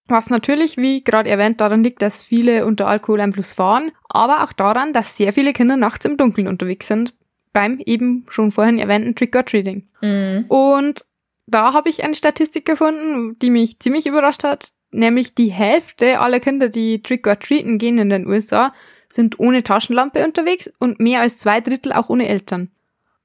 [0.09, 4.93] Was natürlich, wie gerade erwähnt, daran liegt, dass viele unter Alkoholeinfluss fahren, aber auch daran,
[4.93, 7.13] dass sehr viele Kinder nachts im Dunkeln unterwegs sind,
[7.53, 9.89] beim eben schon vorhin erwähnten Trick-or-Treating.
[10.01, 10.45] Mhm.
[10.49, 11.05] Und
[11.47, 16.41] da habe ich eine Statistik gefunden, die mich ziemlich überrascht hat, nämlich die Hälfte aller
[16.41, 18.73] Kinder, die Trick-or-Treaten gehen in den USA,
[19.09, 22.71] sind ohne Taschenlampe unterwegs und mehr als zwei Drittel auch ohne Eltern.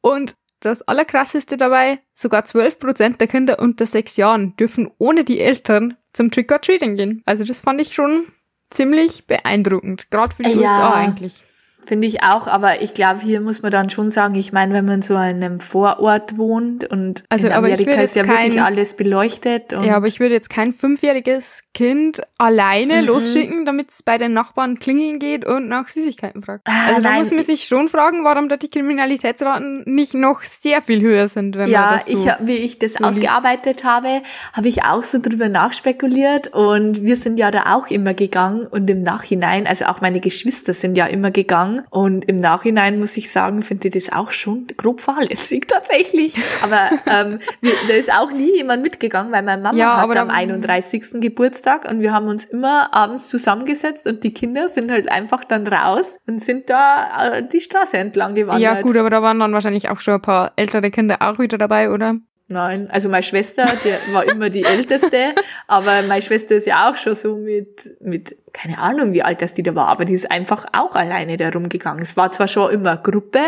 [0.01, 5.97] Und das Allerkrasseste dabei, sogar 12% der Kinder unter sechs Jahren dürfen ohne die Eltern
[6.13, 7.23] zum Trick-or-Treating gehen.
[7.25, 8.27] Also das fand ich schon
[8.69, 10.59] ziemlich beeindruckend, gerade für die ja.
[10.59, 11.43] USA eigentlich.
[11.85, 14.85] Finde ich auch, aber ich glaube, hier muss man dann schon sagen, ich meine, wenn
[14.85, 18.93] man so in einem Vorort wohnt und also, in Amerika ist ja kein, wirklich alles
[18.93, 19.71] beleuchtet.
[19.71, 23.07] ja, aber ich würde jetzt kein fünfjähriges Kind alleine mhm.
[23.07, 26.61] losschicken, damit es bei den Nachbarn klingeln geht und nach Süßigkeiten fragt.
[26.65, 30.81] Ah, also da muss man sich schon fragen, warum da die Kriminalitätsraten nicht noch sehr
[30.81, 33.83] viel höher sind, wenn ja, man das so Ja, wie ich das so ausgearbeitet liest.
[33.85, 34.21] habe,
[34.53, 38.89] habe ich auch so drüber nachspekuliert und wir sind ja da auch immer gegangen und
[38.89, 41.85] im Nachhinein, also auch meine Geschwister sind ja immer gegangen lang.
[41.89, 46.35] Und im Nachhinein muss ich sagen, finde ich das auch schon grob fahrlässig tatsächlich.
[46.61, 51.21] Aber ähm, da ist auch nie jemand mitgegangen, weil meine Mama ja, hat am 31.
[51.21, 55.67] Geburtstag und wir haben uns immer abends zusammengesetzt und die Kinder sind halt einfach dann
[55.67, 58.61] raus und sind da äh, die Straße entlang gewandert.
[58.61, 61.57] Ja gut, aber da waren dann wahrscheinlich auch schon ein paar ältere Kinder auch wieder
[61.57, 62.15] dabei, oder?
[62.51, 65.33] Nein, also meine Schwester, die war immer die älteste,
[65.67, 69.53] aber meine Schwester ist ja auch schon so mit, mit, keine Ahnung, wie alt das
[69.53, 72.03] die da war, aber die ist einfach auch alleine da rumgegangen.
[72.03, 73.39] Es war zwar schon immer Gruppe,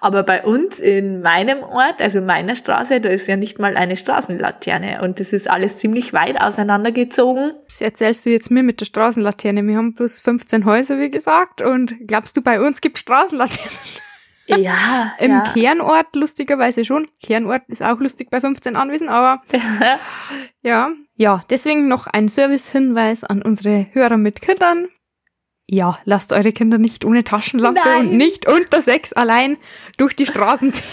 [0.00, 3.76] aber bei uns in meinem Ort, also in meiner Straße, da ist ja nicht mal
[3.76, 7.54] eine Straßenlaterne und das ist alles ziemlich weit auseinandergezogen.
[7.68, 9.66] Das erzählst du jetzt mir mit der Straßenlaterne.
[9.66, 13.70] Wir haben plus 15 Häuser, wie gesagt, und glaubst du, bei uns gibt Straßenlaternen?
[14.46, 15.14] Ja.
[15.18, 15.52] Im ja.
[15.52, 17.08] Kernort lustigerweise schon.
[17.22, 19.42] Kernort ist auch lustig bei 15 Anwesen, aber
[20.62, 20.90] ja.
[21.16, 24.88] Ja, deswegen noch ein Servicehinweis an unsere Hörer mit Kindern.
[25.66, 28.08] Ja, lasst eure Kinder nicht ohne Taschenlampe Nein.
[28.08, 29.56] und nicht unter sechs allein
[29.96, 30.84] durch die Straßen ziehen.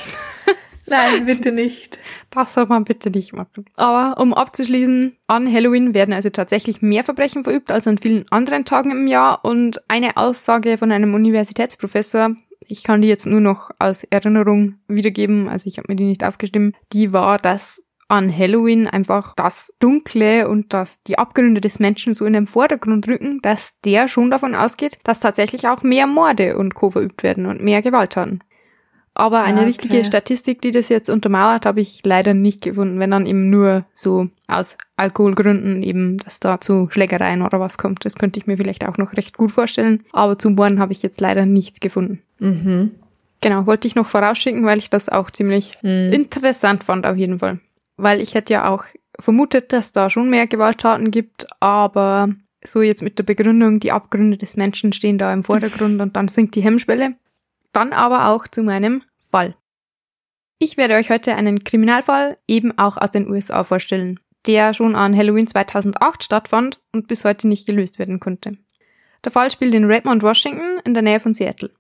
[0.86, 2.00] Nein, bitte nicht.
[2.30, 3.66] Das soll man bitte nicht machen.
[3.76, 8.66] Aber um abzuschließen, an Halloween werden also tatsächlich mehr Verbrechen verübt als an vielen anderen
[8.66, 12.36] Tagen im Jahr und eine Aussage von einem Universitätsprofessor
[12.72, 16.24] ich kann die jetzt nur noch aus Erinnerung wiedergeben, also ich habe mir die nicht
[16.24, 22.14] aufgestimmt, die war, dass an Halloween einfach das Dunkle und das die Abgründe des Menschen
[22.14, 26.58] so in den Vordergrund rücken, dass der schon davon ausgeht, dass tatsächlich auch mehr Morde
[26.58, 26.92] und Co.
[26.92, 28.44] verübt werden und mehr Gewalttaten.
[29.14, 29.68] Aber eine okay.
[29.68, 33.86] richtige Statistik, die das jetzt untermauert, habe ich leider nicht gefunden, wenn dann eben nur
[33.94, 38.06] so aus Alkoholgründen eben, dass da zu Schlägereien oder was kommt.
[38.06, 40.04] Das könnte ich mir vielleicht auch noch recht gut vorstellen.
[40.14, 42.22] Aber zum Morden habe ich jetzt leider nichts gefunden.
[42.42, 42.92] Mhm.
[43.40, 46.12] Genau, wollte ich noch vorausschicken, weil ich das auch ziemlich mhm.
[46.12, 47.60] interessant fand auf jeden Fall.
[47.98, 48.86] Weil ich hätte ja auch
[49.20, 52.30] vermutet, dass da schon mehr Gewalttaten gibt, aber
[52.64, 56.28] so jetzt mit der Begründung, die Abgründe des Menschen stehen da im Vordergrund und dann
[56.28, 57.16] sinkt die Hemmschwelle,
[57.74, 59.56] dann aber auch zu meinem Fall.
[60.60, 65.16] Ich werde euch heute einen Kriminalfall eben auch aus den USA vorstellen, der schon an
[65.16, 68.58] Halloween 2008 stattfand und bis heute nicht gelöst werden konnte.
[69.24, 71.72] Der Fall spielt in Redmond, Washington, in der Nähe von Seattle.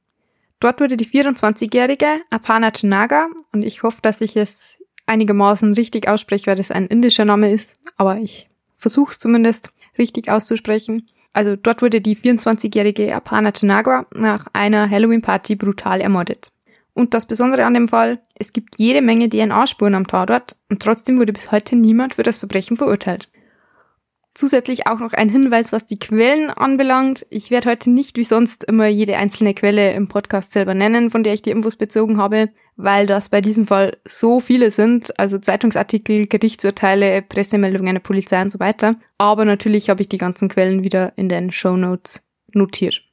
[0.62, 6.46] Dort wurde die 24-jährige Apana Chanaga, und ich hoffe, dass ich es einigermaßen richtig ausspreche,
[6.48, 11.82] weil das ein indischer Name ist, aber ich versuche es zumindest richtig auszusprechen, also dort
[11.82, 16.52] wurde die 24-jährige Apana Chanaga nach einer Halloween-Party brutal ermordet.
[16.94, 21.18] Und das Besondere an dem Fall, es gibt jede Menge DNA-Spuren am Tatort und trotzdem
[21.20, 23.30] wurde bis heute niemand für das Verbrechen verurteilt.
[24.34, 27.26] Zusätzlich auch noch ein Hinweis, was die Quellen anbelangt.
[27.30, 31.24] Ich werde heute nicht wie sonst immer jede einzelne Quelle im Podcast selber nennen, von
[31.24, 35.38] der ich die Infos bezogen habe, weil das bei diesem Fall so viele sind, also
[35.38, 38.96] Zeitungsartikel, Gerichtsurteile, Pressemeldungen der Polizei und so weiter.
[39.18, 42.22] Aber natürlich habe ich die ganzen Quellen wieder in den Show Notes
[42.54, 43.04] notiert.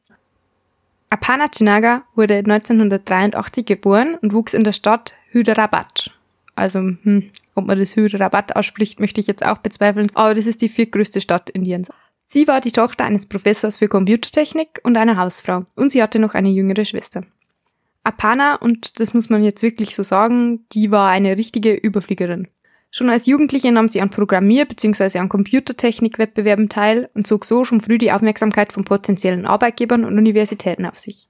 [1.11, 6.18] Apana Chinaga wurde 1983 geboren und wuchs in der Stadt Hyderabad.
[6.59, 10.61] Also, hm, ob man das Hyderabad ausspricht, möchte ich jetzt auch bezweifeln, aber das ist
[10.61, 11.89] die viertgrößte Stadt Indiens.
[12.25, 16.35] Sie war die Tochter eines Professors für Computertechnik und einer Hausfrau und sie hatte noch
[16.35, 17.25] eine jüngere Schwester.
[18.03, 22.49] Apana, und das muss man jetzt wirklich so sagen, die war eine richtige Überfliegerin.
[22.91, 25.19] Schon als Jugendliche nahm sie an Programmier- bzw.
[25.19, 30.87] an Computertechnik-Wettbewerben teil und zog so schon früh die Aufmerksamkeit von potenziellen Arbeitgebern und Universitäten
[30.87, 31.29] auf sich.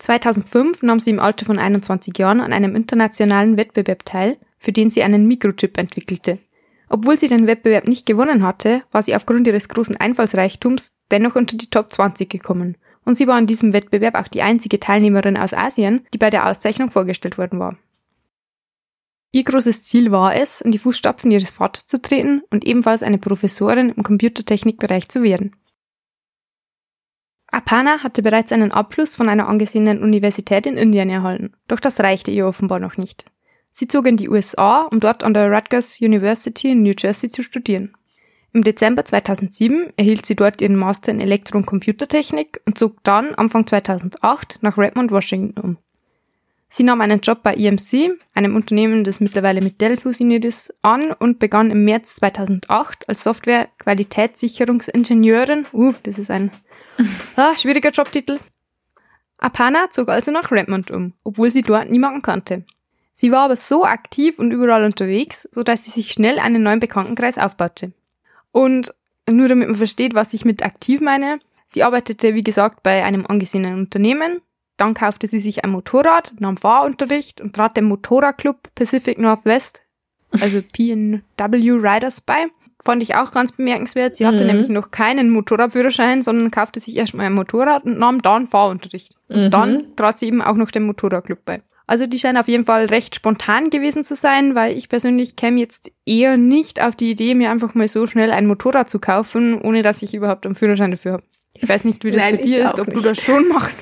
[0.00, 4.90] 2005 nahm sie im Alter von 21 Jahren an einem internationalen Wettbewerb teil, für den
[4.90, 6.38] sie einen Mikrochip entwickelte.
[6.88, 11.56] Obwohl sie den Wettbewerb nicht gewonnen hatte, war sie aufgrund ihres großen Einfallsreichtums dennoch unter
[11.56, 15.54] die Top 20 gekommen und sie war in diesem Wettbewerb auch die einzige Teilnehmerin aus
[15.54, 17.76] Asien, die bei der Auszeichnung vorgestellt worden war.
[19.32, 23.18] Ihr großes Ziel war es, in die Fußstapfen ihres Vaters zu treten und ebenfalls eine
[23.18, 25.54] Professorin im Computertechnikbereich zu werden.
[27.52, 32.30] Apana hatte bereits einen Abschluss von einer angesehenen Universität in Indien erhalten, doch das reichte
[32.30, 33.24] ihr offenbar noch nicht.
[33.72, 37.42] Sie zog in die USA, um dort an der Rutgers University in New Jersey zu
[37.42, 37.94] studieren.
[38.52, 43.36] Im Dezember 2007 erhielt sie dort ihren Master in Elektro- und Computertechnik und zog dann
[43.36, 45.76] Anfang 2008 nach Redmond, Washington um.
[46.68, 51.10] Sie nahm einen Job bei EMC, einem Unternehmen, das mittlerweile mit Dell fusioniert ist, an
[51.12, 55.66] und begann im März 2008 als Software-Qualitätssicherungsingenieurin.
[55.72, 56.52] Uh, das ist ein
[57.36, 58.38] ah, schwieriger Jobtitel.
[59.38, 62.64] Apana zog also nach Redmond um, obwohl sie dort niemanden kannte.
[63.14, 66.80] Sie war aber so aktiv und überall unterwegs, so dass sie sich schnell einen neuen
[66.80, 67.92] Bekanntenkreis aufbaute.
[68.52, 68.94] Und
[69.28, 73.26] nur damit man versteht, was ich mit aktiv meine, sie arbeitete, wie gesagt, bei einem
[73.26, 74.40] angesehenen Unternehmen,
[74.76, 79.82] dann kaufte sie sich ein Motorrad, nahm Fahrunterricht und trat dem Motorradclub Pacific Northwest,
[80.40, 82.46] also PNW Riders bei.
[82.82, 84.16] Fand ich auch ganz bemerkenswert.
[84.16, 84.46] Sie hatte mhm.
[84.46, 89.14] nämlich noch keinen Motorradführerschein, sondern kaufte sich erstmal ein Motorrad und nahm dann Fahrunterricht.
[89.28, 89.50] Und mhm.
[89.50, 91.62] dann trat sie eben auch noch dem Motorradclub bei.
[91.86, 95.58] Also die scheinen auf jeden Fall recht spontan gewesen zu sein, weil ich persönlich käme
[95.58, 99.60] jetzt eher nicht auf die Idee, mir einfach mal so schnell ein Motorrad zu kaufen,
[99.60, 101.24] ohne dass ich überhaupt einen Führerschein dafür habe.
[101.62, 102.98] Ich weiß nicht, wie das Nein, bei dir ist, ob nicht.
[102.98, 103.76] du das schon machst.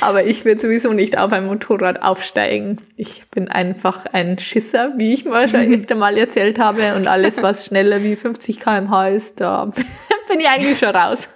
[0.00, 2.78] Aber ich würde sowieso nicht auf ein Motorrad aufsteigen.
[2.96, 6.94] Ich bin einfach ein Schisser, wie ich mal schon öfter mal erzählt habe.
[6.94, 9.66] Und alles, was schneller wie 50 kmh ist, da
[10.28, 11.28] bin ich eigentlich schon raus.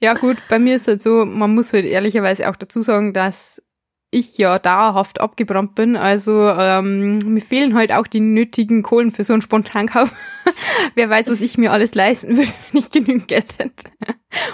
[0.00, 3.62] Ja gut, bei mir ist halt so, man muss halt ehrlicherweise auch dazu sagen, dass
[4.12, 5.96] ich ja dauerhaft abgebrannt bin.
[5.96, 10.12] Also ähm, mir fehlen halt auch die nötigen Kohlen für so einen Spontankauf.
[10.94, 13.90] Wer weiß, was ich mir alles leisten würde, wenn ich genügend Geld hätte.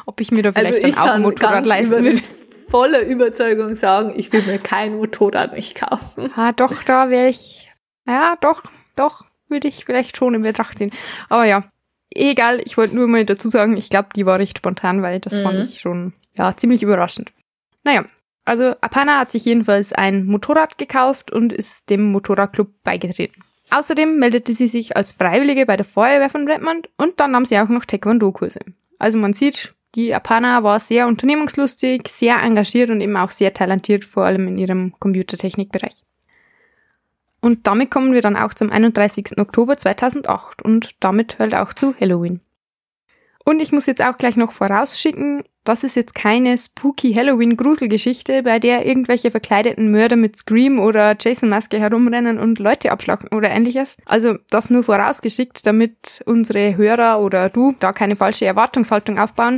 [0.06, 2.22] Ob ich mir da vielleicht also dann auch ein Motorrad leisten würde.
[2.68, 6.30] Voller Überzeugung sagen, ich will mir kein Motorrad nicht kaufen.
[6.36, 7.68] Ah, doch, da wäre ich.
[8.06, 8.62] Ja, doch,
[8.94, 10.92] doch, würde ich vielleicht schon in Betracht ziehen.
[11.28, 11.64] Aber ja,
[12.14, 15.38] egal, ich wollte nur mal dazu sagen, ich glaube, die war recht spontan, weil das
[15.38, 15.42] mhm.
[15.42, 17.32] fand ich schon, ja, ziemlich überraschend.
[17.84, 18.04] Naja,
[18.48, 23.42] also Apana hat sich jedenfalls ein Motorrad gekauft und ist dem Motorradclub beigetreten.
[23.70, 27.58] Außerdem meldete sie sich als Freiwillige bei der Feuerwehr von Redmond und dann nahm sie
[27.58, 28.60] auch noch Taekwondo-Kurse.
[28.98, 34.04] Also man sieht, die Apana war sehr unternehmungslustig, sehr engagiert und eben auch sehr talentiert,
[34.04, 36.02] vor allem in ihrem Computertechnikbereich.
[37.40, 39.38] Und damit kommen wir dann auch zum 31.
[39.38, 42.40] Oktober 2008 und damit halt auch zu Halloween.
[43.48, 48.58] Und ich muss jetzt auch gleich noch vorausschicken, das ist jetzt keine spooky Halloween-Gruselgeschichte, bei
[48.58, 53.96] der irgendwelche verkleideten Mörder mit Scream oder Jason-Maske herumrennen und Leute abschlachten oder ähnliches.
[54.04, 59.56] Also das nur vorausgeschickt, damit unsere Hörer oder du da keine falsche Erwartungshaltung aufbauen,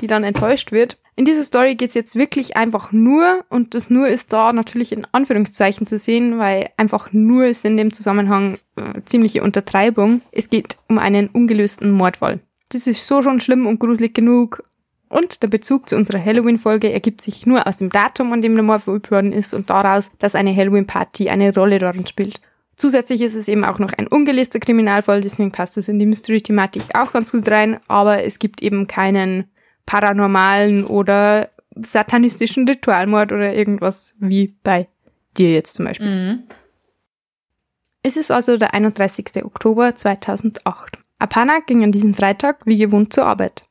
[0.00, 0.96] die dann enttäuscht wird.
[1.14, 5.06] In dieser Story geht's jetzt wirklich einfach nur, und das nur ist da natürlich in
[5.12, 10.22] Anführungszeichen zu sehen, weil einfach nur ist in dem Zusammenhang äh, ziemliche Untertreibung.
[10.32, 12.40] Es geht um einen ungelösten Mordfall.
[12.70, 14.62] Das ist so schon schlimm und gruselig genug
[15.08, 18.64] und der Bezug zu unserer Halloween-Folge ergibt sich nur aus dem Datum, an dem der
[18.64, 22.40] Mord verübt worden ist und daraus, dass eine Halloween-Party eine Rolle darin spielt.
[22.76, 26.82] Zusätzlich ist es eben auch noch ein ungelöster Kriminalfall, deswegen passt es in die Mystery-Thematik
[26.94, 29.48] auch ganz gut rein, aber es gibt eben keinen
[29.86, 34.88] paranormalen oder satanistischen Ritualmord oder irgendwas wie bei
[35.38, 36.06] dir jetzt zum Beispiel.
[36.06, 36.42] Mhm.
[38.02, 39.44] Es ist also der 31.
[39.44, 40.98] Oktober 2008.
[41.18, 43.64] Apana ging an diesem Freitag wie gewohnt zur Arbeit.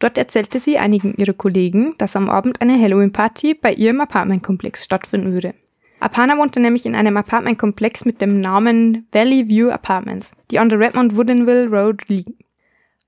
[0.00, 5.32] Dort erzählte sie einigen ihrer Kollegen, dass am Abend eine Halloween-Party bei ihrem Apartmentkomplex stattfinden
[5.32, 5.54] würde.
[6.00, 10.80] Apana wohnte nämlich in einem Apartmentkomplex mit dem Namen Valley View Apartments, die an der
[10.80, 12.38] Redmond Woodinville Road liegen.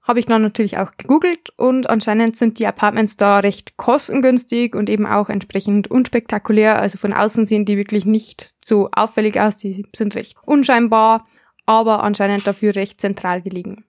[0.02, 4.90] Habe ich dann natürlich auch gegoogelt und anscheinend sind die Apartments da recht kostengünstig und
[4.90, 6.78] eben auch entsprechend unspektakulär.
[6.78, 11.24] Also von außen sehen die wirklich nicht so auffällig aus, die sind recht unscheinbar,
[11.66, 13.84] aber anscheinend dafür recht zentral gelegen.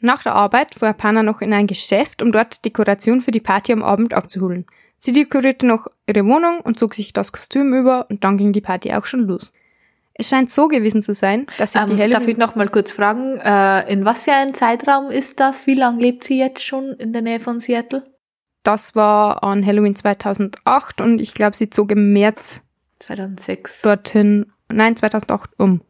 [0.00, 3.72] Nach der Arbeit fuhr Panna noch in ein Geschäft, um dort Dekoration für die Party
[3.72, 4.66] am Abend abzuholen.
[4.98, 8.60] Sie dekorierte noch ihre Wohnung und zog sich das Kostüm über und dann ging die
[8.60, 9.52] Party auch schon los.
[10.14, 12.10] Es scheint so gewesen zu sein, dass sich ähm, die Halloween...
[12.12, 15.66] Darf ich noch mal kurz fragen, äh, in was für ein Zeitraum ist das?
[15.66, 18.04] Wie lange lebt sie jetzt schon in der Nähe von Seattle?
[18.62, 22.62] Das war an Halloween 2008 und ich glaube, sie zog im März
[23.00, 25.82] 2006 dorthin, nein, 2008 um.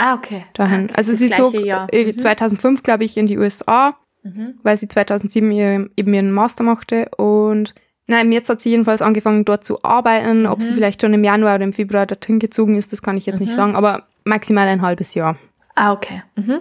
[0.00, 0.44] Ah, okay.
[0.54, 0.90] Dahin.
[0.94, 1.88] Also sie zog Jahr.
[1.92, 2.18] Äh, mhm.
[2.18, 4.54] 2005, glaube ich, in die USA, mhm.
[4.62, 7.74] weil sie 2007 ihre, eben ihren Master machte und
[8.10, 10.46] Nein, jetzt hat sie jedenfalls angefangen, dort zu arbeiten.
[10.46, 10.76] Ob sie mhm.
[10.76, 13.52] vielleicht schon im Januar oder im Februar dorthin gezogen ist, das kann ich jetzt nicht
[13.52, 13.56] mhm.
[13.56, 15.36] sagen, aber maximal ein halbes Jahr.
[15.74, 16.22] Ah, okay.
[16.36, 16.60] Mhm.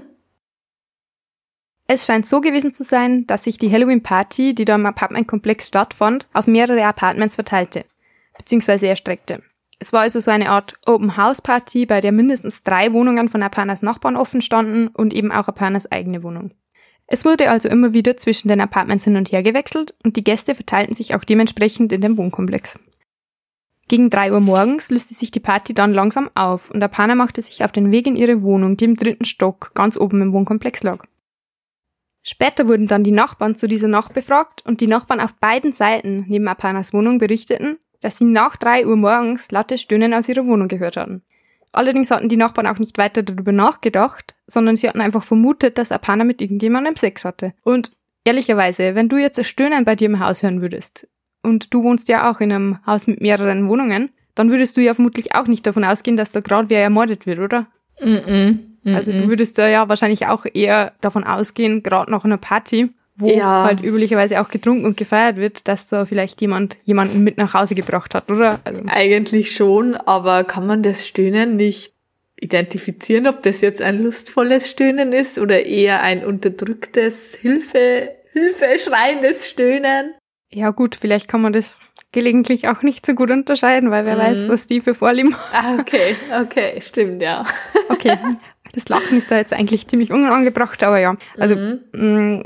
[1.88, 6.28] Es scheint so gewesen zu sein, dass sich die Halloween-Party, die da im Apartmentkomplex stattfand,
[6.34, 7.86] auf mehrere Apartments verteilte,
[8.38, 9.42] beziehungsweise erstreckte.
[9.80, 13.44] Es war also so eine Art Open House Party, bei der mindestens drei Wohnungen von
[13.44, 16.52] Aparnas Nachbarn offen standen und eben auch Aparnas eigene Wohnung.
[17.06, 20.56] Es wurde also immer wieder zwischen den Apartments hin und her gewechselt und die Gäste
[20.56, 22.80] verteilten sich auch dementsprechend in dem Wohnkomplex.
[23.88, 27.64] Gegen drei Uhr morgens löste sich die Party dann langsam auf und Apana machte sich
[27.64, 31.06] auf den Weg in ihre Wohnung, die im dritten Stock ganz oben im Wohnkomplex lag.
[32.22, 36.26] Später wurden dann die Nachbarn zu dieser Nacht befragt und die Nachbarn auf beiden Seiten
[36.28, 40.68] neben Apanas Wohnung berichteten, dass sie nach drei Uhr morgens lautes Stöhnen aus ihrer Wohnung
[40.68, 41.22] gehört hatten.
[41.72, 45.92] Allerdings hatten die Nachbarn auch nicht weiter darüber nachgedacht, sondern sie hatten einfach vermutet, dass
[45.92, 47.54] Apana mit irgendjemandem Sex hatte.
[47.64, 47.92] Und
[48.24, 51.08] ehrlicherweise, wenn du jetzt das Stöhnen bei dir im Haus hören würdest,
[51.44, 54.94] und du wohnst ja auch in einem Haus mit mehreren Wohnungen, dann würdest du ja
[54.94, 57.68] vermutlich auch nicht davon ausgehen, dass da gerade wer ermordet wird, oder?
[58.02, 58.60] Mm -mm.
[58.96, 63.28] Also du würdest da ja wahrscheinlich auch eher davon ausgehen, gerade nach einer Party, wo
[63.30, 63.64] Ja.
[63.64, 67.76] halt üblicherweise auch getrunken und gefeiert wird, dass da vielleicht jemand jemanden mit nach Hause
[67.76, 68.60] gebracht hat, oder?
[68.64, 71.94] Also, Eigentlich schon, aber kann man das Stöhnen nicht
[72.40, 80.14] identifizieren, ob das jetzt ein lustvolles Stöhnen ist oder eher ein unterdrücktes Hilfe, Hilfeschreiendes Stöhnen?
[80.54, 81.80] ja gut, vielleicht kann man das
[82.12, 84.20] gelegentlich auch nicht so gut unterscheiden, weil wer Mhm.
[84.22, 87.46] weiß, was die für Vorlieben Ah, okay, okay, stimmt, ja.
[87.90, 88.18] Okay,
[88.74, 91.16] das Lachen ist da jetzt eigentlich ziemlich unangebracht, aber ja.
[91.40, 92.44] Also Mhm.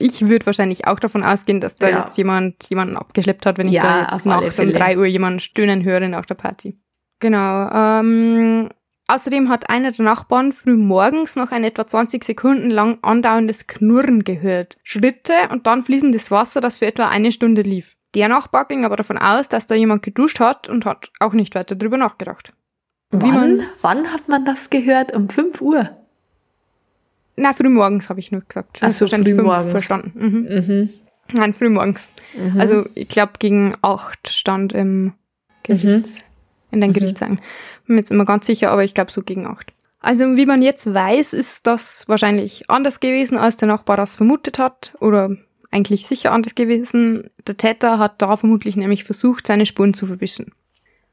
[0.00, 2.00] Ich würde wahrscheinlich auch davon ausgehen, dass da Ja.
[2.04, 5.40] jetzt jemand jemanden abgeschleppt hat, wenn ich Ja, da jetzt nachts um drei Uhr jemanden
[5.40, 6.78] stöhnen höre nach der Party.
[7.20, 7.68] Genau.
[7.70, 8.68] Ähm,
[9.06, 14.24] außerdem hat einer der Nachbarn früh morgens noch ein etwa 20 Sekunden lang andauerndes Knurren
[14.24, 14.76] gehört.
[14.82, 17.96] Schritte und dann fließendes Wasser, das für etwa eine Stunde lief.
[18.14, 21.54] Der Nachbar ging aber davon aus, dass da jemand geduscht hat und hat auch nicht
[21.54, 22.52] weiter drüber nachgedacht.
[23.12, 25.14] Wie Wann, man- wann hat man das gehört?
[25.14, 25.90] Um 5 Uhr?
[27.36, 28.78] Na, frühmorgens habe ich nur gesagt.
[28.82, 29.70] Ach so, wahrscheinlich fünf frühmorgens.
[29.70, 30.12] verstanden.
[30.14, 30.66] Mhm.
[30.66, 30.88] Mhm.
[31.32, 32.08] Nein, frühmorgens.
[32.58, 35.12] Also ich glaube gegen acht stand im
[35.62, 36.24] Gerichts,
[36.70, 36.94] in den Mhm.
[36.94, 37.36] Gerichtssagen.
[37.86, 39.72] Bin mir jetzt immer ganz sicher, aber ich glaube so gegen acht.
[40.00, 44.58] Also wie man jetzt weiß, ist das wahrscheinlich anders gewesen, als der Nachbar das vermutet
[44.58, 45.36] hat oder
[45.70, 47.30] eigentlich sicher anders gewesen.
[47.46, 50.52] Der Täter hat da vermutlich nämlich versucht, seine Spuren zu verwischen.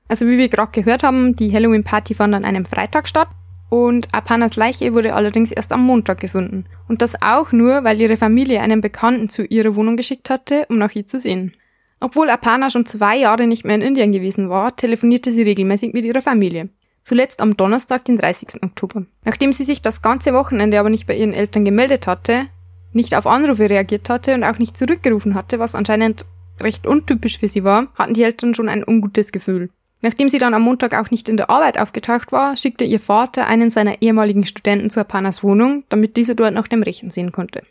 [0.07, 3.28] Also wie wir gerade gehört haben, die Halloween-Party fand an einem Freitag statt
[3.70, 6.65] und Apanas Leiche wurde allerdings erst am Montag gefunden.
[6.88, 10.78] Und das auch nur, weil ihre Familie einen Bekannten zu ihrer Wohnung geschickt hatte, um
[10.78, 11.53] nach ihr zu sehen.
[11.99, 16.05] Obwohl Apana schon zwei Jahre nicht mehr in Indien gewesen war, telefonierte sie regelmäßig mit
[16.05, 16.70] ihrer Familie.
[17.01, 18.63] Zuletzt am Donnerstag, den 30.
[18.63, 19.05] Oktober.
[19.24, 22.47] Nachdem sie sich das ganze Wochenende aber nicht bei ihren Eltern gemeldet hatte,
[22.93, 26.26] nicht auf Anrufe reagiert hatte und auch nicht zurückgerufen hatte, was anscheinend
[26.61, 29.70] recht untypisch für sie war, hatten die Eltern schon ein ungutes Gefühl.
[30.02, 33.48] Nachdem sie dann am Montag auch nicht in der Arbeit aufgetaucht war, schickte ihr Vater
[33.48, 37.64] einen seiner ehemaligen Studenten zu Apanas Wohnung, damit dieser dort nach dem Rechten sehen konnte.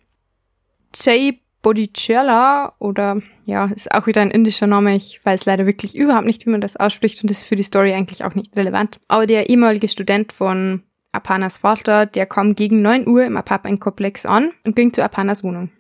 [0.95, 4.95] Jay Bodhicella oder ja, ist auch wieder ein indischer Name.
[4.97, 7.93] Ich weiß leider wirklich überhaupt nicht, wie man das ausspricht und ist für die Story
[7.93, 9.01] eigentlich auch nicht relevant.
[9.09, 14.51] Aber der ehemalige Student von Apanas Vater, der kam gegen 9 Uhr im Apartmentkomplex an
[14.65, 15.71] und ging zu Apanas Wohnung.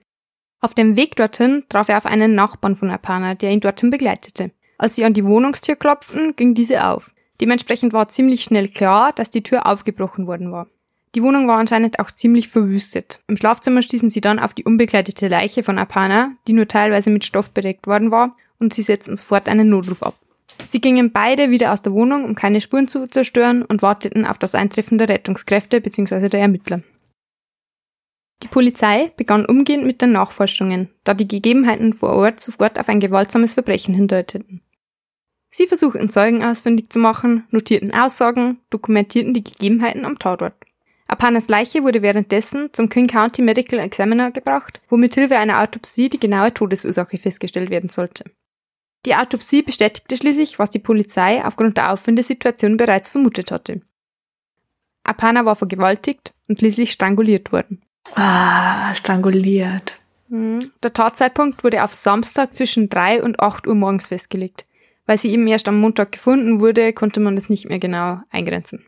[0.60, 4.50] Auf dem Weg dorthin traf er auf einen Nachbarn von Apana, der ihn dorthin begleitete.
[4.78, 7.10] Als sie an die Wohnungstür klopften, ging diese auf.
[7.40, 10.66] Dementsprechend war ziemlich schnell klar, dass die Tür aufgebrochen worden war.
[11.14, 13.20] Die Wohnung war anscheinend auch ziemlich verwüstet.
[13.26, 17.24] Im Schlafzimmer stießen sie dann auf die unbekleidete Leiche von Apana, die nur teilweise mit
[17.24, 20.16] Stoff bedeckt worden war, und sie setzten sofort einen Notruf ab.
[20.66, 24.38] Sie gingen beide wieder aus der Wohnung, um keine Spuren zu zerstören, und warteten auf
[24.38, 26.28] das Eintreffen der Rettungskräfte bzw.
[26.28, 26.82] der Ermittler.
[28.42, 33.00] Die Polizei begann umgehend mit den Nachforschungen, da die Gegebenheiten vor Ort sofort auf ein
[33.00, 34.60] gewaltsames Verbrechen hindeuteten.
[35.50, 40.54] Sie versuchten Zeugen ausfindig zu machen, notierten Aussagen, dokumentierten die Gegebenheiten am Tatort.
[41.08, 46.08] Apanas Leiche wurde währenddessen zum King County Medical Examiner gebracht, wo mit Hilfe einer Autopsie
[46.08, 48.24] die genaue Todesursache festgestellt werden sollte.
[49.06, 53.82] Die Autopsie bestätigte schließlich, was die Polizei aufgrund der Auffindesituation bereits vermutet hatte.
[55.04, 57.82] Apana war vergewaltigt und schließlich stranguliert worden.
[58.16, 59.98] Ah, stranguliert.
[60.28, 60.70] Mhm.
[60.82, 64.64] Der Tatzeitpunkt wurde auf Samstag zwischen 3 und 8 Uhr morgens festgelegt.
[65.06, 68.84] Weil sie eben erst am Montag gefunden wurde, konnte man das nicht mehr genau eingrenzen.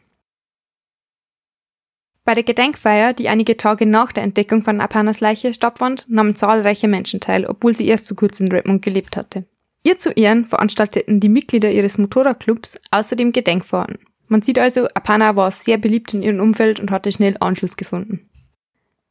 [2.25, 6.87] Bei der Gedenkfeier, die einige Tage nach der Entdeckung von Apanas Leiche stattfand, nahmen zahlreiche
[6.87, 9.47] Menschen teil, obwohl sie erst zu kurz in Redmond gelebt hatte.
[9.83, 13.99] Ihr zu Ehren veranstalteten die Mitglieder ihres Motorradclubs außerdem Gedenkfahrten.
[14.27, 18.29] Man sieht also, Apana war sehr beliebt in ihrem Umfeld und hatte schnell Anschluss gefunden.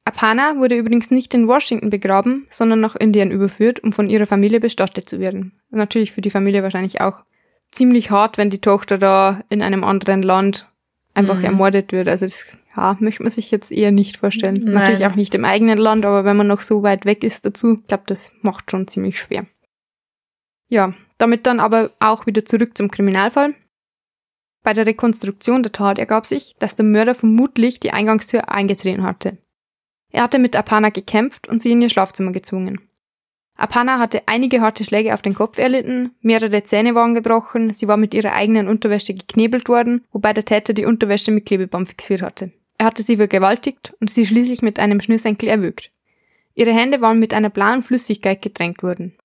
[0.08, 4.60] Apana wurde übrigens nicht in Washington begraben, sondern nach Indien überführt, um von ihrer Familie
[4.60, 5.53] bestattet zu werden.
[5.70, 7.24] Natürlich für die Familie wahrscheinlich auch
[7.72, 10.68] ziemlich hart, wenn die Tochter da in einem anderen Land
[11.14, 11.45] einfach Mhm.
[11.45, 12.08] ermordet wird.
[12.08, 14.62] Also das ja, möchte man sich jetzt eher nicht vorstellen.
[14.64, 14.74] Nein.
[14.76, 17.74] Natürlich auch nicht im eigenen Land, aber wenn man noch so weit weg ist dazu,
[17.74, 19.45] ich glaube, das macht schon ziemlich schwer.
[20.70, 23.55] Ja, damit dann aber auch wieder zurück zum Kriminalfall.
[24.64, 29.38] Bei der Rekonstruktion der Tat ergab sich, dass der Mörder vermutlich die Eingangstür eingetreten hatte.
[30.12, 32.82] Er hatte mit Apana gekämpft und sie in ihr Schlafzimmer gezwungen.
[33.55, 37.97] Apana hatte einige harte Schläge auf den Kopf erlitten, mehrere Zähne waren gebrochen, sie war
[37.97, 42.51] mit ihrer eigenen Unterwäsche geknebelt worden, wobei der Täter die Unterwäsche mit Klebeband fixiert hatte.
[42.78, 45.91] Er hatte sie vergewaltigt und sie schließlich mit einem Schnürsenkel erwürgt.
[46.53, 49.18] Ihre Hände waren mit einer blauen Flüssigkeit getränkt worden.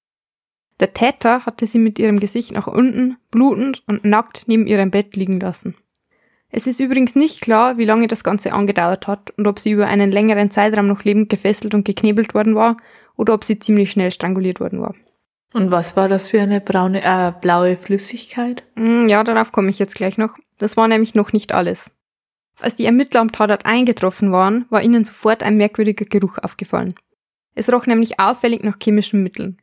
[0.80, 5.14] Der Täter hatte sie mit ihrem Gesicht nach unten, blutend und nackt neben ihrem Bett
[5.14, 5.76] liegen lassen.
[6.54, 9.86] Es ist übrigens nicht klar, wie lange das Ganze angedauert hat und ob sie über
[9.86, 12.76] einen längeren Zeitraum noch lebend gefesselt und geknebelt worden war
[13.16, 14.94] oder ob sie ziemlich schnell stranguliert worden war.
[15.54, 18.64] Und was war das für eine braune, äh, blaue Flüssigkeit?
[18.74, 20.36] Mm, ja, darauf komme ich jetzt gleich noch.
[20.58, 21.90] Das war nämlich noch nicht alles.
[22.60, 26.94] Als die Ermittler am Tatort eingetroffen waren, war ihnen sofort ein merkwürdiger Geruch aufgefallen.
[27.54, 29.58] Es roch nämlich auffällig nach chemischen Mitteln.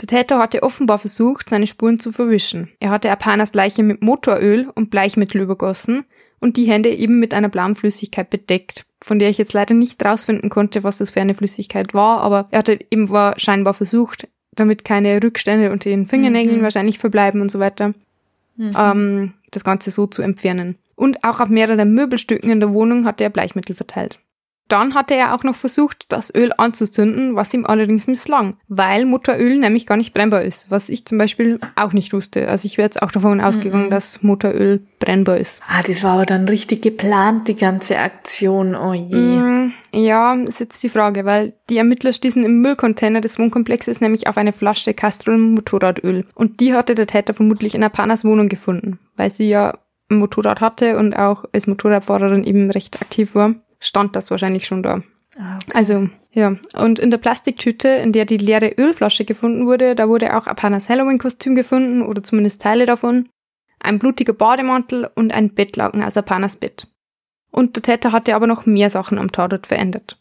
[0.00, 2.68] Der Täter hatte offenbar versucht, seine Spuren zu verwischen.
[2.80, 6.04] Er hatte Apanas Leiche mit Motoröl und Bleichmittel übergossen
[6.40, 10.04] und die Hände eben mit einer blauen Flüssigkeit bedeckt, von der ich jetzt leider nicht
[10.04, 14.28] rausfinden konnte, was das für eine Flüssigkeit war, aber er hatte eben war scheinbar versucht,
[14.54, 16.62] damit keine Rückstände unter den Fingernägeln mhm.
[16.64, 17.94] wahrscheinlich verbleiben und so weiter,
[18.56, 18.76] mhm.
[18.76, 20.76] ähm, das Ganze so zu entfernen.
[20.96, 24.20] Und auch auf mehreren Möbelstücken in der Wohnung hatte er Bleichmittel verteilt.
[24.68, 29.58] Dann hatte er auch noch versucht, das Öl anzuzünden, was ihm allerdings misslang, weil Motoröl
[29.58, 32.48] nämlich gar nicht brennbar ist, was ich zum Beispiel auch nicht wusste.
[32.48, 33.90] Also ich wäre jetzt auch davon ausgegangen, mhm.
[33.90, 35.60] dass Motoröl brennbar ist.
[35.68, 39.14] Ah, das war aber dann richtig geplant, die ganze Aktion, oh je.
[39.14, 44.28] Mm, ja, ist jetzt die Frage, weil die Ermittler stießen im Müllcontainer des Wohnkomplexes nämlich
[44.28, 49.00] auf eine Flasche Castrol Motorradöl und die hatte der Täter vermutlich in Apanas Wohnung gefunden,
[49.16, 49.74] weil sie ja
[50.08, 54.82] ein Motorrad hatte und auch als Motorradfahrerin eben recht aktiv war stand das wahrscheinlich schon
[54.82, 55.02] da.
[55.38, 55.72] Ah, okay.
[55.74, 56.56] Also, ja.
[56.76, 60.88] Und in der Plastiktüte, in der die leere Ölflasche gefunden wurde, da wurde auch Apanas
[60.88, 63.28] Halloween-Kostüm gefunden, oder zumindest Teile davon,
[63.80, 66.86] ein blutiger Bademantel und ein Bettlaken aus Apanas Bett.
[67.50, 70.18] Und der Täter hatte aber noch mehr Sachen am Tatort verändert.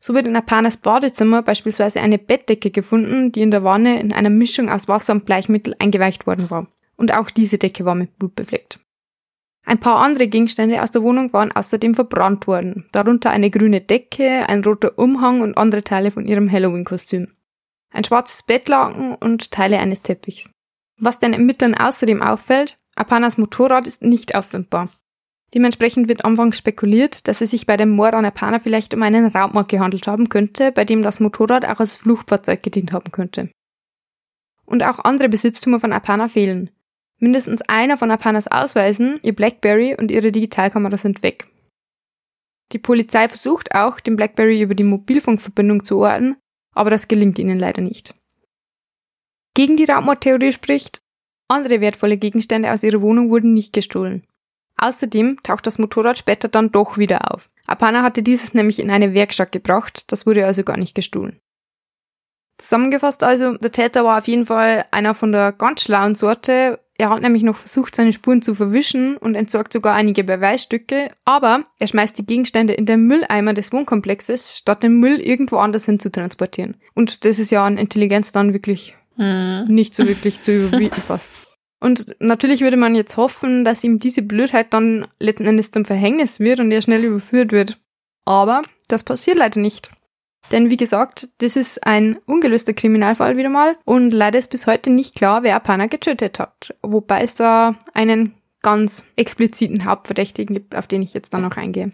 [0.00, 4.30] So wird in Apanas Badezimmer beispielsweise eine Bettdecke gefunden, die in der Wanne in einer
[4.30, 6.66] Mischung aus Wasser und Bleichmittel eingeweicht worden war.
[6.96, 8.80] Und auch diese Decke war mit Blut befleckt.
[9.66, 14.48] Ein paar andere Gegenstände aus der Wohnung waren außerdem verbrannt worden, darunter eine grüne Decke,
[14.48, 17.28] ein roter Umhang und andere Teile von ihrem Halloween-Kostüm.
[17.90, 20.50] Ein schwarzes Bettlaken und Teile eines Teppichs.
[20.98, 24.90] Was den Ermittlern außerdem auffällt, Apanas Motorrad ist nicht auffindbar.
[25.54, 29.26] Dementsprechend wird anfangs spekuliert, dass es sich bei dem Mord an Apana vielleicht um einen
[29.26, 33.50] Raubmord gehandelt haben könnte, bei dem das Motorrad auch als Fluchtfahrzeug gedient haben könnte.
[34.66, 36.70] Und auch andere Besitztümer von Apana fehlen.
[37.18, 41.46] Mindestens einer von Apanas Ausweisen, ihr Blackberry und ihre Digitalkamera sind weg.
[42.72, 46.36] Die Polizei versucht auch, den Blackberry über die Mobilfunkverbindung zu orten,
[46.74, 48.14] aber das gelingt ihnen leider nicht.
[49.54, 51.00] Gegen die Raubmordtheorie spricht,
[51.48, 54.26] andere wertvolle Gegenstände aus ihrer Wohnung wurden nicht gestohlen.
[54.76, 57.48] Außerdem taucht das Motorrad später dann doch wieder auf.
[57.66, 61.40] Apana hatte dieses nämlich in eine Werkstatt gebracht, das wurde also gar nicht gestohlen.
[62.58, 67.10] Zusammengefasst also, der Täter war auf jeden Fall einer von der ganz schlauen Sorte, er
[67.10, 71.88] hat nämlich noch versucht, seine Spuren zu verwischen und entsorgt sogar einige Beweisstücke, aber er
[71.88, 76.12] schmeißt die Gegenstände in den Mülleimer des Wohnkomplexes, statt den Müll irgendwo anders hin zu
[76.12, 76.76] transportieren.
[76.94, 79.64] Und das ist ja an Intelligenz dann wirklich hm.
[79.66, 81.30] nicht so wirklich zu überbieten fast.
[81.80, 86.40] Und natürlich würde man jetzt hoffen, dass ihm diese Blödheit dann letzten Endes zum Verhängnis
[86.40, 87.78] wird und er schnell überführt wird.
[88.24, 89.90] Aber das passiert leider nicht.
[90.52, 94.90] Denn wie gesagt, das ist ein ungelöster Kriminalfall wieder mal und leider ist bis heute
[94.90, 96.74] nicht klar, wer Apana getötet hat.
[96.82, 101.92] Wobei es da einen ganz expliziten Hauptverdächtigen gibt, auf den ich jetzt dann noch eingehe.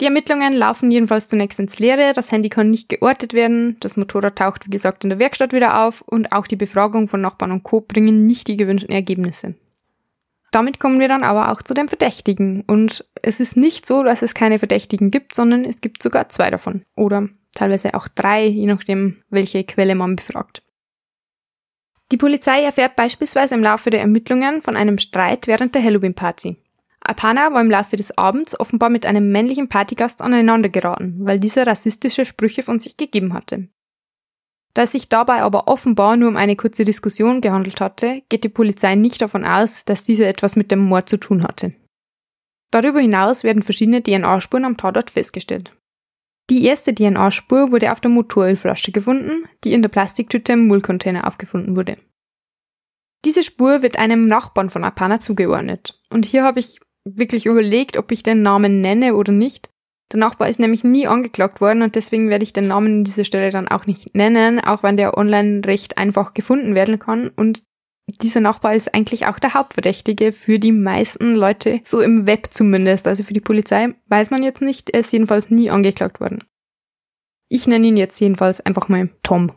[0.00, 4.36] Die Ermittlungen laufen jedenfalls zunächst ins Leere, das Handy kann nicht geortet werden, das Motorrad
[4.36, 7.64] taucht wie gesagt in der Werkstatt wieder auf und auch die Befragung von Nachbarn und
[7.64, 7.82] Co.
[7.82, 9.54] bringen nicht die gewünschten Ergebnisse.
[10.50, 12.62] Damit kommen wir dann aber auch zu den Verdächtigen.
[12.66, 16.50] Und es ist nicht so, dass es keine Verdächtigen gibt, sondern es gibt sogar zwei
[16.50, 16.82] davon.
[16.96, 20.62] Oder teilweise auch drei, je nachdem, welche Quelle man befragt.
[22.12, 26.56] Die Polizei erfährt beispielsweise im Laufe der Ermittlungen von einem Streit während der Halloween-Party.
[27.00, 31.66] Apana war im Laufe des Abends offenbar mit einem männlichen Partygast aneinander geraten, weil dieser
[31.66, 33.68] rassistische Sprüche von sich gegeben hatte.
[34.74, 38.48] Da es sich dabei aber offenbar nur um eine kurze Diskussion gehandelt hatte, geht die
[38.48, 41.74] Polizei nicht davon aus, dass diese etwas mit dem Mord zu tun hatte.
[42.70, 45.76] Darüber hinaus werden verschiedene DNA-Spuren am Tatort festgestellt.
[46.50, 51.76] Die erste DNA-Spur wurde auf der Motorölflasche gefunden, die in der Plastiktüte im Müllcontainer aufgefunden
[51.76, 51.98] wurde.
[53.24, 56.00] Diese Spur wird einem Nachbarn von Apana zugeordnet.
[56.10, 59.70] Und hier habe ich wirklich überlegt, ob ich den Namen nenne oder nicht,
[60.12, 63.24] der Nachbar ist nämlich nie angeklagt worden und deswegen werde ich den Namen an dieser
[63.24, 67.28] Stelle dann auch nicht nennen, auch wenn der online recht einfach gefunden werden kann.
[67.28, 67.62] Und
[68.20, 73.06] dieser Nachbar ist eigentlich auch der Hauptverdächtige für die meisten Leute, so im Web zumindest.
[73.06, 76.42] Also für die Polizei weiß man jetzt nicht, er ist jedenfalls nie angeklagt worden.
[77.48, 79.52] Ich nenne ihn jetzt jedenfalls einfach mal Tom.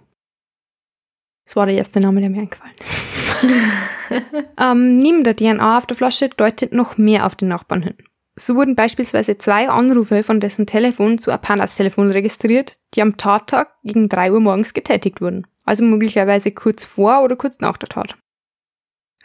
[1.46, 3.02] Das war der erste Name, der mir eingefallen ist.
[4.60, 7.96] ähm, neben der DNA auf der Flasche deutet noch mehr auf den Nachbarn hin.
[8.36, 13.76] So wurden beispielsweise zwei Anrufe von dessen Telefon zu Apanas Telefon registriert, die am Tattag
[13.84, 15.46] gegen drei Uhr morgens getätigt wurden.
[15.66, 18.16] also möglicherweise kurz vor oder kurz nach der Tat.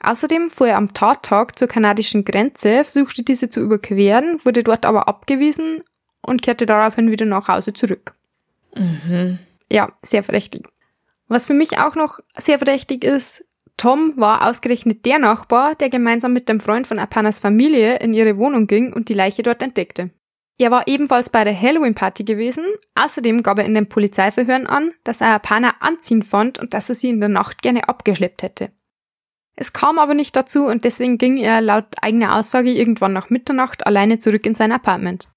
[0.01, 5.09] Außerdem fuhr er am Tattag zur kanadischen Grenze, versuchte diese zu überqueren, wurde dort aber
[5.09, 5.83] abgewiesen
[6.23, 8.15] und kehrte daraufhin wieder nach Hause zurück.
[8.77, 9.41] Mhm.
[9.71, 10.69] Ja, sehr verdächtig.
[11.27, 13.45] Was für mich auch noch sehr verdächtig ist,
[13.79, 18.37] Tom war ausgerechnet der Nachbar, der gemeinsam mit dem Freund von Apanas Familie in ihre
[18.37, 20.11] Wohnung ging und die Leiche dort entdeckte.
[20.61, 22.65] Er war ebenfalls bei der Halloween-Party gewesen.
[22.97, 26.97] Außerdem gab er in den Polizeiverhören an, dass er Apana anziehen fand und dass er
[26.97, 28.73] sie in der Nacht gerne abgeschleppt hätte.
[29.55, 33.87] Es kam aber nicht dazu und deswegen ging er laut eigener Aussage irgendwann nach Mitternacht
[33.87, 35.31] alleine zurück in sein Apartment.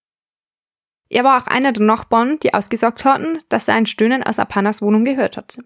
[1.10, 4.82] Er war auch einer der Nachbarn, die ausgesagt hatten, dass er ein Stöhnen aus Apanas
[4.82, 5.64] Wohnung gehört hatte.